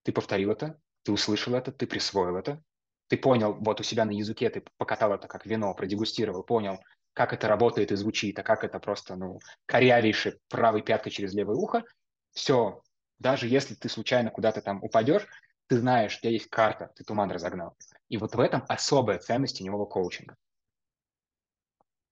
[0.02, 2.62] Ты повторил это, ты услышал это, ты присвоил это,
[3.08, 6.80] ты понял, вот у себя на языке ты покатал это как вино, продегустировал, понял,
[7.12, 11.56] как это работает и звучит, а как это просто, ну, корявейший правой пяткой через левое
[11.56, 11.84] ухо,
[12.32, 12.82] все,
[13.18, 15.26] даже если ты случайно куда-то там упадешь,
[15.68, 17.76] ты знаешь, у тебя есть карта, ты туман разогнал.
[18.08, 20.36] И вот в этом особая ценность теневого коучинга.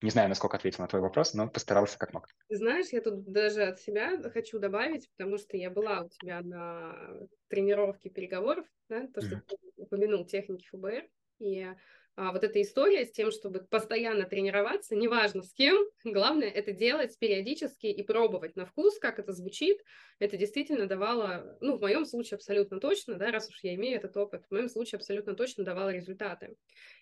[0.03, 2.29] Не знаю, насколько ответил на твой вопрос, но постарался как мог.
[2.49, 6.43] Ты знаешь, я тут даже от себя хочу добавить, потому что я была у тебя
[6.43, 9.47] на тренировке переговоров, да, то, что mm-hmm.
[9.49, 11.69] ты упомянул техники ФБР, и
[12.17, 17.19] а, вот эта история с тем, чтобы постоянно тренироваться, неважно с кем, главное это делать
[17.19, 19.83] периодически и пробовать на вкус, как это звучит,
[20.21, 24.17] это действительно давало, ну, в моем случае абсолютно точно, да, раз уж я имею этот
[24.17, 26.57] опыт, в моем случае абсолютно точно давало результаты.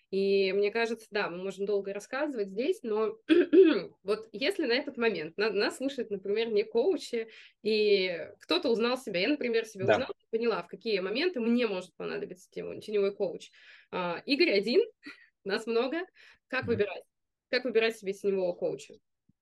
[0.09, 3.17] И мне кажется, да, мы можем долго рассказывать здесь, но
[4.03, 7.29] вот если на этот момент на, нас слушают, например, не коучи,
[7.63, 9.93] и кто-то узнал себя, я, например, себя да.
[9.93, 13.49] узнала, поняла, в какие моменты мне может понадобиться теневой коуч.
[13.95, 14.81] А, Игорь один,
[15.43, 15.99] нас много.
[16.47, 17.03] Как выбирать?
[17.49, 18.95] Как выбирать себе теневого коуча?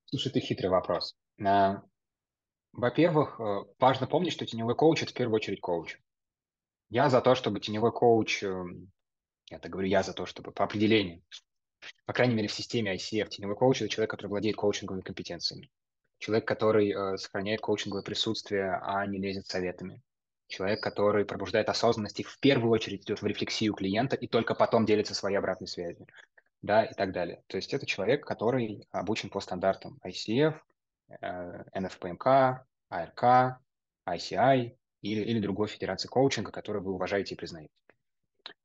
[0.06, 1.16] Слушай, это хитрый вопрос.
[1.42, 1.82] А,
[2.74, 5.98] во-первых, э, важно помнить, что теневой коуч– это в первую очередь коуч.
[6.90, 8.92] Я за то, чтобы теневой коуч эм,
[9.50, 11.24] это говорю я за то, чтобы по определению,
[12.06, 15.70] по крайней мере, в системе ICF теневой коуч– это человек, который владеет коучинговыми компетенциями.
[16.18, 20.02] Человек, который э, сохраняет коучинговое присутствие, а не лезет советами.
[20.52, 24.86] Человек, который пробуждает осознанность и в первую очередь идет в рефлексию клиента и только потом
[24.86, 26.08] делится своей обратной связью.
[26.62, 27.42] Да, и так далее.
[27.48, 30.60] То есть это человек, который обучен по стандартам ICF,
[31.22, 32.60] NFPMK,
[32.92, 33.56] ARK,
[34.06, 37.72] ICI или, или другой федерации коучинга, который вы уважаете и признаете.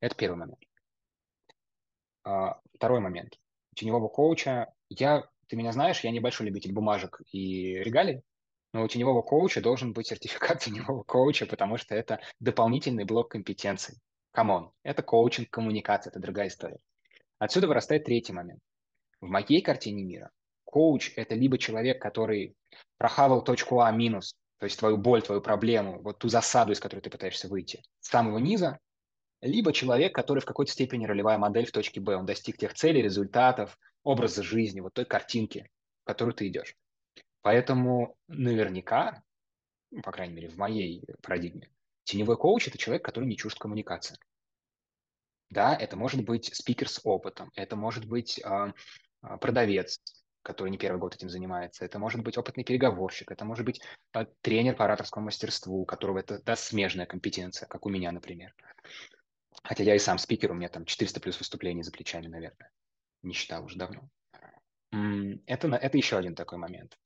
[0.01, 0.59] Это первый момент.
[2.25, 3.39] А, второй момент.
[3.75, 4.73] Теневого коуча.
[4.89, 8.23] Я, ты меня знаешь, я небольшой любитель бумажек и регалий,
[8.77, 13.97] но у теневого коуча должен быть сертификат теневого коуча, потому что это дополнительный блок компетенций.
[14.31, 16.77] Come on, это коучинг, коммуникация, это другая история.
[17.39, 18.59] Отсюда вырастает третий момент.
[19.19, 20.29] В моей картине мира
[20.63, 22.53] коуч– это либо человек, который
[22.99, 26.99] прохавал точку А минус, то есть твою боль, твою проблему, вот ту засаду, из которой
[26.99, 28.77] ты пытаешься выйти, с самого низа,
[29.41, 32.15] либо человек, который в какой-то степени ролевая модель в точке Б.
[32.15, 35.67] Он достиг тех целей, результатов, образа жизни, вот той картинки,
[36.03, 36.75] в которую ты идешь.
[37.47, 39.23] Поэтому наверняка,
[39.89, 41.69] ну, по крайней мере, в моей парадигме,
[42.03, 44.17] теневой коуч– это человек, который не чужд коммуникации.
[45.49, 48.73] Да, это может быть спикер с опытом, это может быть э,
[49.39, 50.01] продавец,
[50.41, 53.81] который не первый год этим занимается, это может быть опытный переговорщик, это может быть
[54.13, 58.53] э, тренер по ораторскому мастерству, у которого это да, смежная компетенция, как у меня, например.
[59.63, 62.71] Хотя я и сам спикер, у меня там 400 плюс выступлений за плечами, наверное.
[63.21, 64.09] Не считал уже давно.
[65.45, 66.97] Это, это еще один такой момент.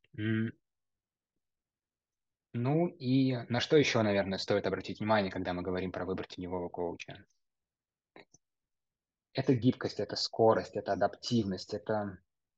[2.53, 6.67] Ну и на что еще, наверное, стоит обратить внимание, когда мы говорим про выбор теневого
[6.67, 7.25] коуча?
[9.33, 12.17] Это гибкость, это скорость, это адаптивность, это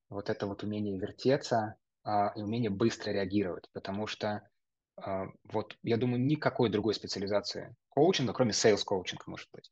[0.09, 4.47] вот это вот умение вертеться а, и умение быстро реагировать, потому что
[4.95, 9.71] а, вот я думаю, никакой другой специализации коучинга, кроме sales коучинга, может быть,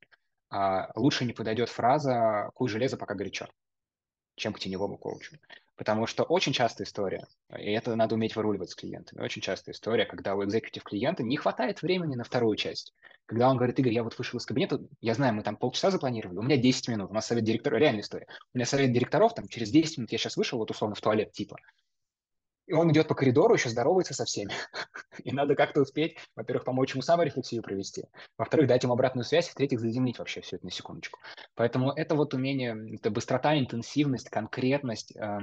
[0.49, 3.47] а, лучше не подойдет фраза «куй железо, пока горячо»,
[4.35, 5.37] чем к теневому коучу.
[5.81, 7.25] Потому что очень частая история,
[7.57, 11.37] и это надо уметь выруливать с клиентами, очень частая история, когда у экзекутив клиента не
[11.37, 12.93] хватает времени на вторую часть.
[13.25, 16.37] Когда он говорит, Игорь, я вот вышел из кабинета, я знаю, мы там полчаса запланировали,
[16.37, 18.27] у меня 10 минут, у нас совет директоров, реальная история.
[18.53, 21.31] У меня совет директоров, там через 10 минут я сейчас вышел, вот условно в туалет
[21.31, 21.57] типа,
[22.71, 24.53] и он идет по коридору, еще здоровается со всеми.
[25.25, 28.05] И надо как-то успеть, во-первых, помочь ему саморефлексию провести,
[28.37, 31.19] во-вторых, дать ему обратную связь, в-третьих, заземлить вообще все это на секундочку.
[31.55, 35.39] Поэтому это вот умение, это быстрота, интенсивность, конкретность, э,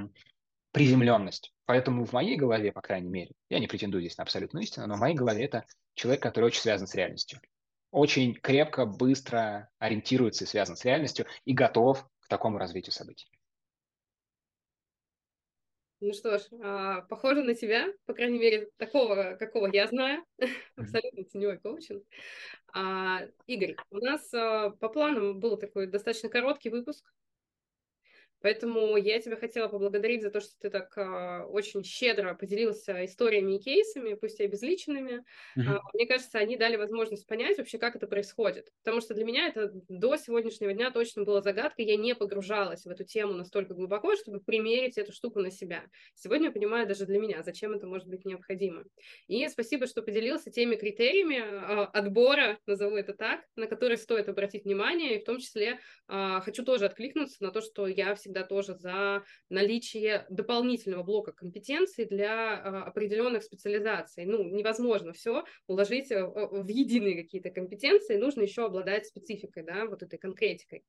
[0.71, 1.53] приземленность.
[1.65, 4.95] Поэтому в моей голове, по крайней мере, я не претендую здесь на абсолютную истину, но
[4.95, 7.39] в моей голове это человек, который очень связан с реальностью.
[7.91, 13.29] Очень крепко, быстро ориентируется и связан с реальностью и готов к такому развитию событий.
[16.01, 20.23] Ну что ж, а, похоже на тебя, по крайней мере, такого, какого я знаю,
[20.77, 22.03] абсолютно теневой коучинг.
[22.73, 27.03] А, Игорь, у нас а, по планам был такой достаточно короткий выпуск,
[28.41, 33.57] Поэтому я тебя хотела поблагодарить за то, что ты так э, очень щедро поделился историями
[33.57, 35.23] и кейсами, пусть и обезличенными.
[35.57, 35.75] Mm-hmm.
[35.75, 38.71] Э, мне кажется, они дали возможность понять вообще, как это происходит.
[38.83, 41.81] Потому что для меня это до сегодняшнего дня точно была загадка.
[41.81, 45.83] Я не погружалась в эту тему настолько глубоко, чтобы примерить эту штуку на себя.
[46.15, 48.83] Сегодня я понимаю даже для меня, зачем это может быть необходимо.
[49.27, 54.63] И спасибо, что поделился теми критериями э, отбора, назову это так, на которые стоит обратить
[54.63, 55.15] внимание.
[55.17, 58.75] И в том числе э, хочу тоже откликнуться на то, что я всегда всегда тоже
[58.75, 64.25] за наличие дополнительного блока компетенций для а, определенных специализаций.
[64.25, 70.03] Ну, невозможно все уложить э, в единые какие-то компетенции, нужно еще обладать спецификой, да, вот
[70.03, 70.83] этой конкретикой.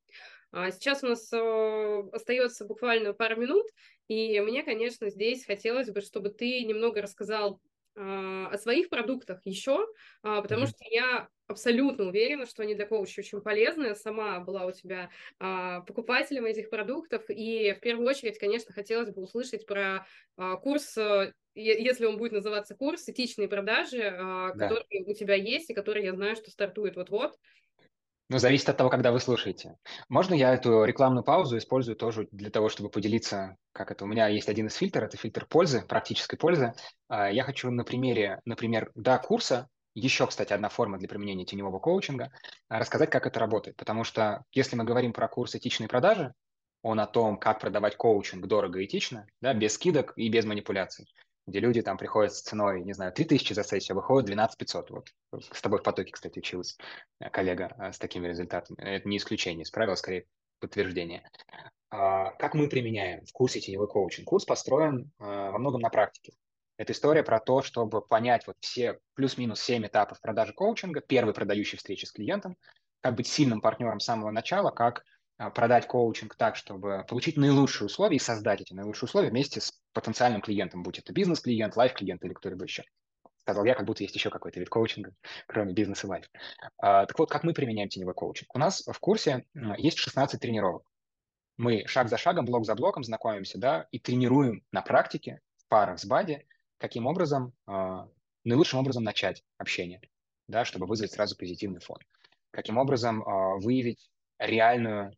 [0.53, 3.66] А сейчас у нас э, остается буквально пару минут,
[4.09, 7.61] и мне, конечно, здесь хотелось бы, чтобы ты немного рассказал
[7.96, 9.87] о своих продуктах еще,
[10.22, 10.68] а, потому mm-hmm.
[10.68, 13.94] что я абсолютно уверена, что они для коуча очень полезны.
[13.94, 19.22] Сама была у тебя а, покупателем этих продуктов, и в первую очередь, конечно, хотелось бы
[19.22, 24.68] услышать про а, курс, э, если он будет называться курс «Этичные продажи», а, да.
[24.68, 27.37] который у тебя есть и который я знаю, что стартует вот-вот.
[28.31, 29.77] Ну, зависит от того, когда вы слушаете.
[30.09, 34.29] Можно я эту рекламную паузу использую тоже для того, чтобы поделиться, как это у меня
[34.29, 36.73] есть один из фильтров, это фильтр пользы, практической пользы.
[37.09, 41.81] А, я хочу на примере, например, да, курса, еще, кстати, одна форма для применения теневого
[41.81, 42.31] коучинга,
[42.69, 43.77] а, рассказать, как это работает.
[43.77, 46.33] Потому что если мы говорим про курс этичной продажи,
[46.83, 51.09] он о том, как продавать коучинг дорого и этично, да, без скидок и без манипуляций
[51.51, 54.91] где люди там приходят с ценой, не знаю, 3000 за сессию, а выходят 12 500.
[54.91, 55.09] Вот
[55.53, 56.79] с тобой в потоке, кстати, училась
[57.19, 58.79] э, коллега э, с такими результатами.
[58.81, 60.27] Это не исключение из правила, скорее
[60.61, 61.29] подтверждение.
[61.91, 64.29] А, как мы применяем в курсе теневой коучинг?
[64.29, 66.33] Курс построен э, во многом на практике.
[66.77, 71.77] Это история про то, чтобы понять вот все плюс-минус 7 этапов продажи коучинга, первый продающий
[71.77, 72.57] встречи с клиентом,
[73.03, 75.05] как быть сильным партнером с самого начала, как
[75.55, 80.40] продать коучинг так, чтобы получить наилучшие условия и создать эти наилучшие условия вместе с потенциальным
[80.40, 82.85] клиентом, будь это бизнес-клиент, лайф-клиент или кто-либо еще.
[83.38, 85.12] Сказал я, как будто есть еще какой-то вид коучинга,
[85.46, 86.31] кроме бизнеса и лайф.
[86.79, 88.55] А, так вот, как мы применяем теневой коучинг?
[88.55, 89.46] У нас в курсе
[89.79, 90.85] есть 16 тренировок.
[91.57, 95.98] Мы шаг за шагом, блок за блоком знакомимся, да, и тренируем на практике в парах
[95.98, 96.46] с бади,
[96.79, 98.07] каким образом, э,
[98.44, 100.00] наилучшим образом начать общение,
[100.48, 101.98] да, чтобы вызвать сразу позитивный фон.
[102.50, 105.12] Каким образом э, выявить реальную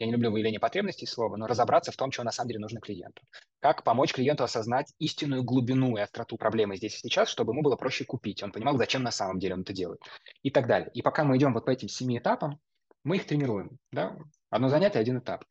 [0.00, 2.80] я не люблю выявление потребностей слова, но разобраться в том, что на самом деле нужно
[2.80, 3.22] клиенту.
[3.60, 7.76] Как помочь клиенту осознать истинную глубину и остроту проблемы здесь и сейчас, чтобы ему было
[7.76, 8.42] проще купить.
[8.42, 10.00] Он понимал, зачем на самом деле он это делает.
[10.42, 10.90] И так далее.
[10.94, 12.58] И пока мы идем вот по этим семи этапам,
[13.04, 13.78] мы их тренируем.
[13.92, 14.16] Да?
[14.48, 15.44] Одно занятие, один этап.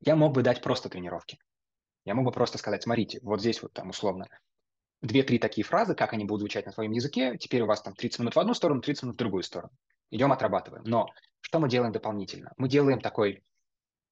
[0.00, 1.38] Я мог бы дать просто тренировки.
[2.06, 4.28] Я мог бы просто сказать, смотрите, вот здесь вот там условно
[5.02, 7.36] две-три такие фразы, как они будут звучать на своем языке.
[7.36, 9.70] Теперь у вас там 30 минут в одну сторону, 30 минут в другую сторону.
[10.10, 10.84] Идем, отрабатываем.
[10.84, 11.10] Но
[11.42, 12.52] что мы делаем дополнительно?
[12.56, 13.42] Мы делаем такой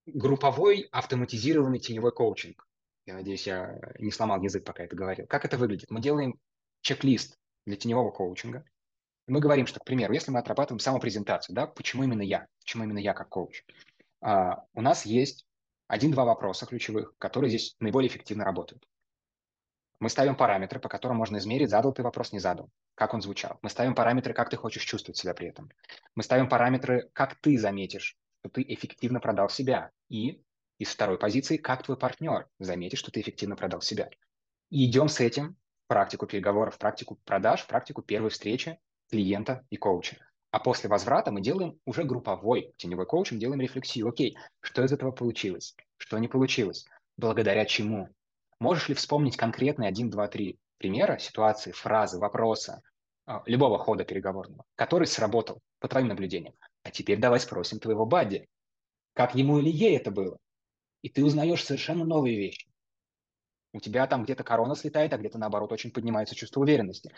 [0.06, 2.66] групповой автоматизированный теневой коучинг.
[3.04, 5.26] Я надеюсь, я не сломал язык, пока это говорил.
[5.26, 5.90] Как это выглядит?
[5.90, 6.38] Мы делаем
[6.80, 8.64] чек-лист для теневого коучинга.
[9.26, 12.98] Мы говорим, что, к примеру, если мы отрабатываем самопрезентацию, да, почему именно я, почему именно
[12.98, 13.64] я как коуч,
[14.20, 15.46] а, у нас есть
[15.88, 18.86] один-два вопроса ключевых, которые здесь наиболее эффективно работают.
[19.98, 23.58] Мы ставим параметры, по которым можно измерить, задал ты вопрос, не задал, как он звучал.
[23.62, 25.70] Мы ставим параметры, как ты хочешь чувствовать себя при этом.
[26.14, 28.16] Мы ставим параметры, как ты заметишь,
[28.46, 29.90] что ты эффективно продал себя.
[30.08, 30.40] И
[30.78, 34.10] из второй позиции, как твой партнер заметит, что ты эффективно продал себя.
[34.70, 38.78] И идем с этим в практику переговоров, в практику продаж, в практику первой встречи
[39.10, 40.16] клиента и коуча.
[40.50, 44.08] А после возврата мы делаем уже групповой теневой коучинг, делаем рефлексию.
[44.08, 45.74] Окей, что из этого получилось?
[45.96, 46.86] Что не получилось?
[47.16, 48.08] Благодаря чему?
[48.60, 52.82] Можешь ли вспомнить конкретные 1, 2, 3 примера, ситуации, фразы, вопроса,
[53.46, 56.54] любого хода переговорного, который сработал по твоим наблюдениям?
[56.82, 58.48] А теперь давай спросим твоего Бадди,
[59.14, 60.38] как ему или ей это было.
[61.02, 62.68] И ты узнаешь совершенно новые вещи.
[63.72, 67.12] У тебя там где-то корона слетает, а где-то наоборот очень поднимается чувство уверенности.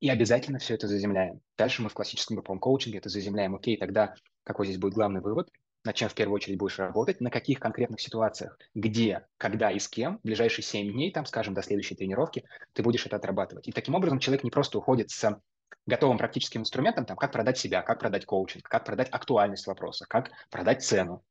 [0.00, 1.40] И обязательно все это заземляем.
[1.56, 3.54] Дальше мы в классическом групповом коучинге это заземляем.
[3.54, 4.14] Окей, тогда
[4.44, 5.50] какой здесь будет главный вывод?
[5.86, 7.20] Над чем в первую очередь будешь работать?
[7.20, 8.58] На каких конкретных ситуациях?
[8.74, 10.18] Где, когда и с кем?
[10.18, 13.68] В ближайшие 7 дней, там, скажем, до следующей тренировки ты будешь это отрабатывать.
[13.68, 15.40] И таким образом человек не просто уходит с
[15.86, 20.32] готовым практическим инструментом, там, как продать себя, как продать коучинг, как продать актуальность вопроса, как
[20.50, 21.22] продать цену.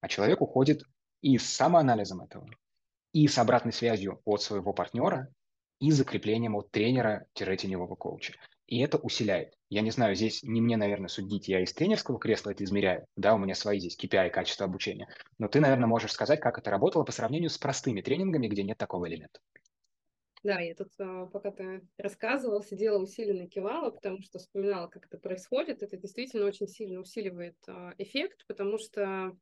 [0.00, 0.82] А человек уходит
[1.20, 2.48] и с самоанализом этого,
[3.12, 5.28] и с обратной связью от своего партнера,
[5.78, 8.34] и закреплением от тренера-теневого коуча.
[8.70, 9.54] И это усиляет.
[9.68, 13.34] Я не знаю, здесь не мне, наверное, судить, я из тренерского кресла это измеряю, да,
[13.34, 17.02] у меня свои здесь KPI, качество обучения, но ты, наверное, можешь сказать, как это работало
[17.02, 19.40] по сравнению с простыми тренингами, где нет такого элемента.
[20.44, 25.18] Да, я тут, а, пока ты рассказывал, сидела усиленно кивала, потому что вспоминала, как это
[25.18, 25.82] происходит.
[25.82, 29.36] Это действительно очень сильно усиливает а, эффект, потому что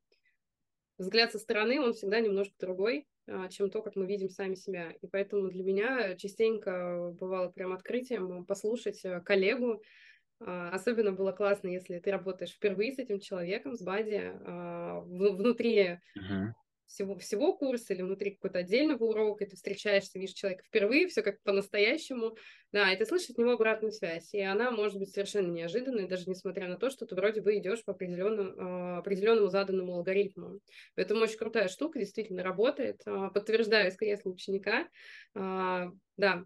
[0.97, 3.07] взгляд со стороны, он всегда немножко другой,
[3.51, 4.93] чем то, как мы видим сами себя.
[5.03, 9.83] И поэтому для меня частенько бывало прям открытием послушать коллегу.
[10.41, 14.33] Особенно было классно, если ты работаешь впервые с этим человеком, с Бади,
[15.05, 16.53] внутри uh-huh
[16.89, 21.41] всего, всего курса или внутри какого-то отдельного урока, ты встречаешься, видишь человека впервые, все как
[21.43, 22.37] по-настоящему,
[22.73, 26.29] да, и ты слышишь от него обратную связь, и она может быть совершенно неожиданной, даже
[26.29, 30.61] несмотря на то, что ты вроде бы идешь по определенному, а, определенному заданному алгоритму.
[30.97, 34.89] Поэтому очень крутая штука, действительно работает, а, подтверждаю из кресла ученика,
[35.35, 36.45] а, да,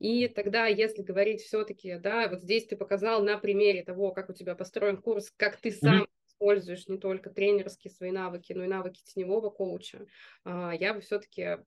[0.00, 4.34] и тогда, если говорить все-таки, да, вот здесь ты показал на примере того, как у
[4.34, 9.02] тебя построен курс, как ты сам используешь не только тренерские свои навыки, но и навыки
[9.04, 10.06] теневого коуча,
[10.44, 11.58] а, я бы все-таки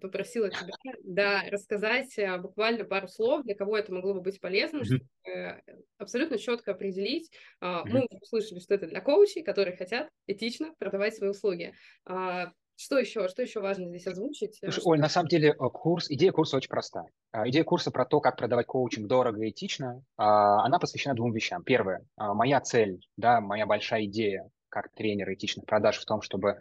[0.00, 0.72] попросила тебя
[1.04, 5.06] да, рассказать а, буквально пару слов, для кого это могло бы быть полезно, чтобы
[5.98, 7.30] абсолютно четко определить.
[7.62, 7.82] Mm-hmm.
[7.86, 11.74] Мы услышали, что это для коучей, которые хотят этично продавать свои услуги.
[12.76, 13.26] Что еще?
[13.28, 14.58] Что еще важно здесь озвучить?
[14.60, 17.04] Слушай, Оль, на самом деле э, курс, идея курса очень проста.
[17.32, 21.32] А, идея курса про то, как продавать коучинг дорого и этично, а, она посвящена двум
[21.32, 21.64] вещам.
[21.64, 26.58] Первое, а, моя цель, да, моя большая идея как тренера этичных продаж в том, чтобы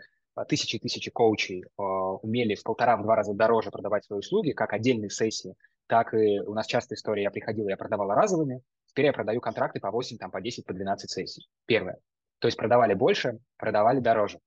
[0.48, 5.56] тысячи и тысячи коучей умели в полтора-два раза дороже продавать свои услуги, как отдельные сессии,
[5.88, 9.80] так и у нас часто история, я приходил, я продавала разовыми, теперь я продаю контракты
[9.80, 11.48] по 8, там, по 10, по 12 сессий.
[11.66, 11.98] Первое.
[12.40, 14.40] То есть продавали больше, продавали дороже.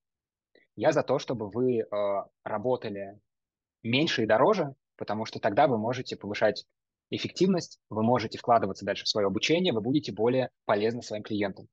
[0.78, 1.86] Я за то, чтобы вы э,
[2.44, 3.18] работали
[3.82, 6.66] меньше и дороже, потому что тогда вы можете повышать
[7.10, 11.66] эффективность, вы можете вкладываться дальше в свое обучение, вы будете более полезны своим клиентам.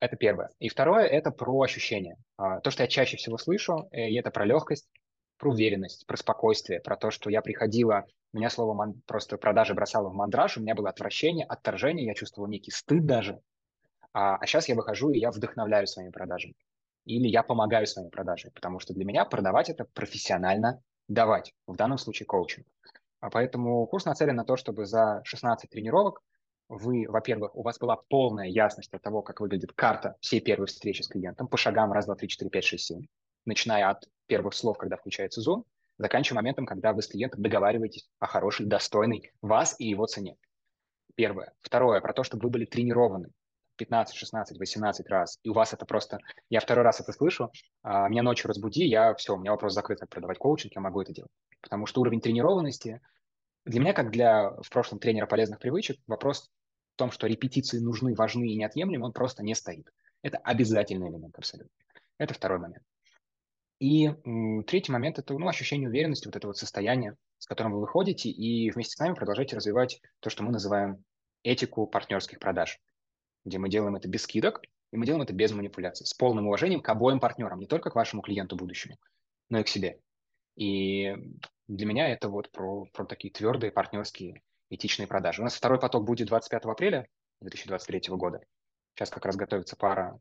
[0.00, 0.48] Это первое.
[0.58, 2.16] И второе– это про ощущения.
[2.38, 4.88] А, то, что я чаще всего слышу, э, это про легкость,
[5.36, 9.02] про уверенность, про спокойствие, про то, что я приходила, меня слово ман...
[9.04, 13.42] просто продажи бросало в мандраж, у меня было отвращение, отторжение, я чувствовал некий стыд даже.
[14.14, 16.54] А, а сейчас я выхожу, и я вдохновляю своими продажами
[17.08, 21.96] или я помогаю своими продажами, потому что для меня продавать это профессионально давать, в данном
[21.96, 22.66] случае коучинг.
[23.20, 26.20] А поэтому курс нацелен на то, чтобы за 16 тренировок
[26.68, 31.00] вы, во-первых, у вас была полная ясность от того, как выглядит карта всей первой встречи
[31.00, 33.06] с клиентом по шагам раз, два, три, четыре, пять, шесть, семь,
[33.46, 35.64] начиная от первых слов, когда включается зон,
[35.96, 40.36] заканчивая моментом, когда вы с клиентом договариваетесь о хорошей, достойной вас и его цене.
[41.14, 41.54] Первое.
[41.62, 43.30] Второе, про то, чтобы вы были тренированы
[43.78, 46.18] 15, 16, 18 раз, и у вас это просто...
[46.50, 47.50] Я второй раз это слышу,
[47.82, 51.00] а, меня ночью разбуди, я все, у меня вопрос закрыт, как продавать коучинг, я могу
[51.00, 51.30] это делать.
[51.62, 53.00] Потому что уровень тренированности
[53.64, 56.50] для меня, как для в прошлом тренера полезных привычек, вопрос
[56.94, 59.90] в том, что репетиции нужны, важны и неотъемлемы, он просто не стоит.
[60.22, 61.72] Это обязательный элемент абсолютно.
[62.18, 62.84] Это второй момент.
[63.78, 67.80] И м, третий момент– это ну, ощущение уверенности, вот это вот состояние, с которым вы
[67.80, 71.04] выходите, и вместе с нами продолжаете развивать то, что мы называем
[71.44, 72.80] этику партнерских продаж
[73.44, 74.62] где мы делаем это без скидок,
[74.92, 77.94] и мы делаем это без манипуляций, с полным уважением к обоим партнерам, не только к
[77.94, 78.96] вашему клиенту будущему,
[79.50, 80.00] но и к себе.
[80.56, 81.14] И
[81.68, 85.42] для меня это вот про, про такие твердые партнерские этичные продажи.
[85.42, 87.06] У нас второй поток будет 25 апреля
[87.40, 88.40] 2023 года.
[88.94, 90.18] Сейчас как раз готовится пара,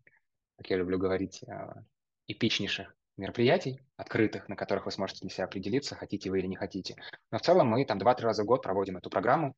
[0.58, 1.84] как я люблю говорить, а,
[2.28, 6.96] эпичнейших мероприятий, открытых, на которых вы сможете для себя определиться, хотите вы или не хотите.
[7.32, 9.56] Но в целом мы там 2-3 раза в год проводим эту программу,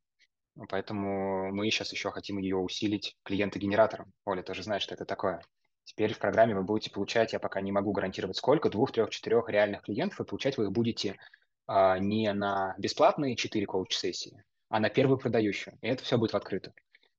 [0.67, 4.11] Поэтому мы сейчас еще хотим ее усилить клиента-генератором.
[4.25, 5.41] Оля тоже знает, что это такое.
[5.85, 9.49] Теперь в программе вы будете получать, я пока не могу гарантировать сколько, двух, трех, четырех
[9.49, 11.17] реальных клиентов, и получать вы их будете
[11.65, 15.77] а, не на бесплатные четыре коуч-сессии, а на первую продающую.
[15.81, 16.73] И это все будет в открытую.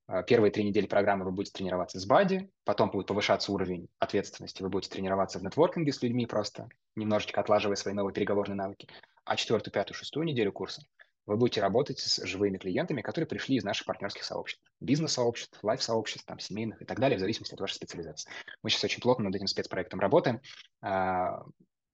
[0.07, 4.63] А, первые три недели программы вы будете тренироваться с бади, потом будет повышаться уровень ответственности,
[4.63, 8.89] вы будете тренироваться в нетворкинге с людьми просто, немножечко отлаживая свои новые переговорные навыки.
[9.25, 10.83] А четвертую, пятую, шестую неделю курса
[11.31, 14.61] вы будете работать с живыми клиентами, которые пришли из наших партнерских сообществ.
[14.81, 18.29] Бизнес-сообществ, лайф-сообществ, там, семейных и так далее, в зависимости от вашей специализации.
[18.65, 20.41] Мы сейчас очень плотно над этим спецпроектом работаем.
[20.83, 21.45] А,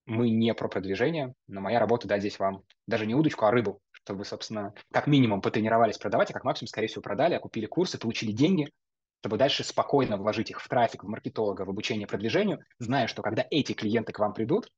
[0.07, 3.80] мы не про продвижение, но моя работа дать здесь вам даже не удочку, а рыбу,
[3.93, 7.99] чтобы собственно, как минимум потренировались продавать, а как максимум, скорее всего, продали, а купили курсы,
[7.99, 8.70] получили деньги,
[9.20, 13.45] чтобы дальше спокойно вложить их в трафик, в маркетолога, в обучение продвижению, зная, что когда
[13.51, 14.70] эти клиенты к вам придут,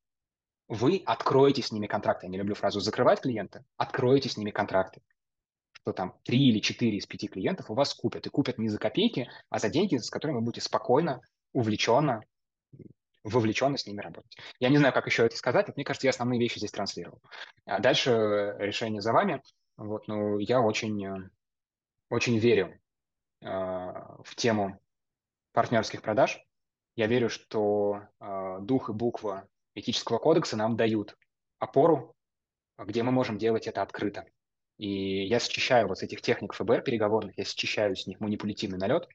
[0.68, 2.26] вы откроете с ними контракты.
[2.26, 5.00] Я не люблю фразу «закрывать клиента», откроете с ними контракты.
[5.72, 8.26] Что там три или четыре из пяти клиентов у вас купят.
[8.26, 11.22] И купят не за копейки, а за деньги, с которыми вы будете спокойно,
[11.54, 12.22] увлеченно,
[13.24, 14.36] вовлеченно с ними работать.
[14.60, 17.20] Я не знаю, как еще это сказать, но мне кажется, я основные вещи здесь транслировал.
[17.64, 19.42] А дальше решение за вами.
[19.78, 21.30] Вот, ну, я очень,
[22.10, 22.78] очень верю
[23.40, 24.78] э, в тему
[25.52, 26.42] партнерских продаж.
[26.96, 29.48] Я верю, что э, дух и буква
[29.80, 31.16] этического кодекса нам дают
[31.58, 32.14] опору,
[32.78, 34.26] где мы можем делать это открыто.
[34.78, 39.08] И я счищаю вот с этих техник ФБР переговорных, я счищаю с них манипулятивный налет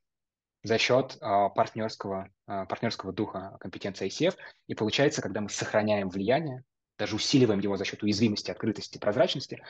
[0.64, 4.36] за счет а, партнерского, а, партнерского духа компетенции ICF.
[4.68, 6.64] И получается, когда мы сохраняем влияние,
[6.97, 9.61] даже усиливаем его за счет уязвимости, открытости, прозрачности,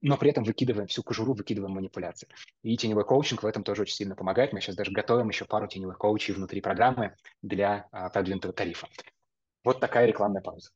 [0.00, 2.28] но при этом выкидываем всю кожуру, выкидываем манипуляции.
[2.62, 4.52] И теневой коучинг в этом тоже очень сильно помогает.
[4.52, 8.88] Мы сейчас даже готовим еще пару теневых коучей внутри программы для а, продвинутого тарифа.
[9.64, 10.70] Вот такая рекламная пауза.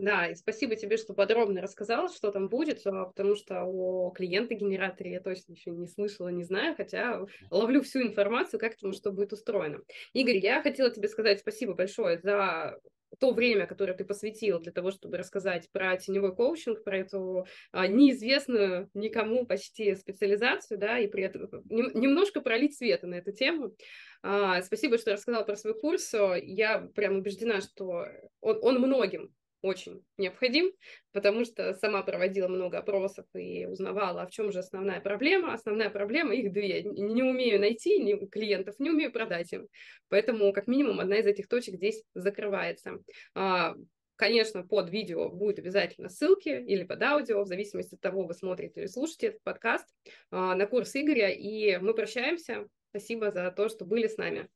[0.00, 5.12] Да, и спасибо тебе, что подробно рассказала, что там будет, а, потому что о клиенте-генераторе
[5.12, 9.34] я точно еще не слышала, не знаю, хотя ловлю всю информацию, как там что будет
[9.34, 9.80] устроено.
[10.14, 12.78] Игорь, я хотела тебе сказать спасибо большое за
[13.18, 17.86] то время, которое ты посвятил для того, чтобы рассказать про теневой коучинг, про эту а,
[17.86, 23.76] неизвестную никому почти специализацию, да, и при этом не, немножко пролить света на эту тему.
[24.22, 26.14] А, спасибо, что рассказал про свой курс.
[26.40, 28.06] Я прям убеждена, что
[28.40, 30.72] он, он многим очень необходим,
[31.12, 35.52] потому что сама проводила много опросов и узнавала, в чем же основная проблема.
[35.52, 36.82] Основная проблема, их две.
[36.82, 39.68] Не умею найти клиентов, не умею продать им.
[40.08, 42.98] Поэтому, как минимум, одна из этих точек здесь закрывается.
[43.34, 43.74] А,
[44.16, 48.80] конечно, под видео будут обязательно ссылки или под аудио, в зависимости от того, вы смотрите
[48.80, 49.86] или слушаете этот подкаст,
[50.30, 51.30] а, на курс Игоря.
[51.30, 52.66] И мы прощаемся.
[52.90, 54.48] Спасибо за то, что были с нами.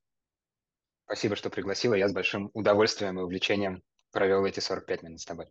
[1.05, 1.95] Спасибо, что пригласила.
[1.95, 3.83] Я с большим удовольствием и увлечением
[4.15, 5.49] провел эти 45 минут с тобой.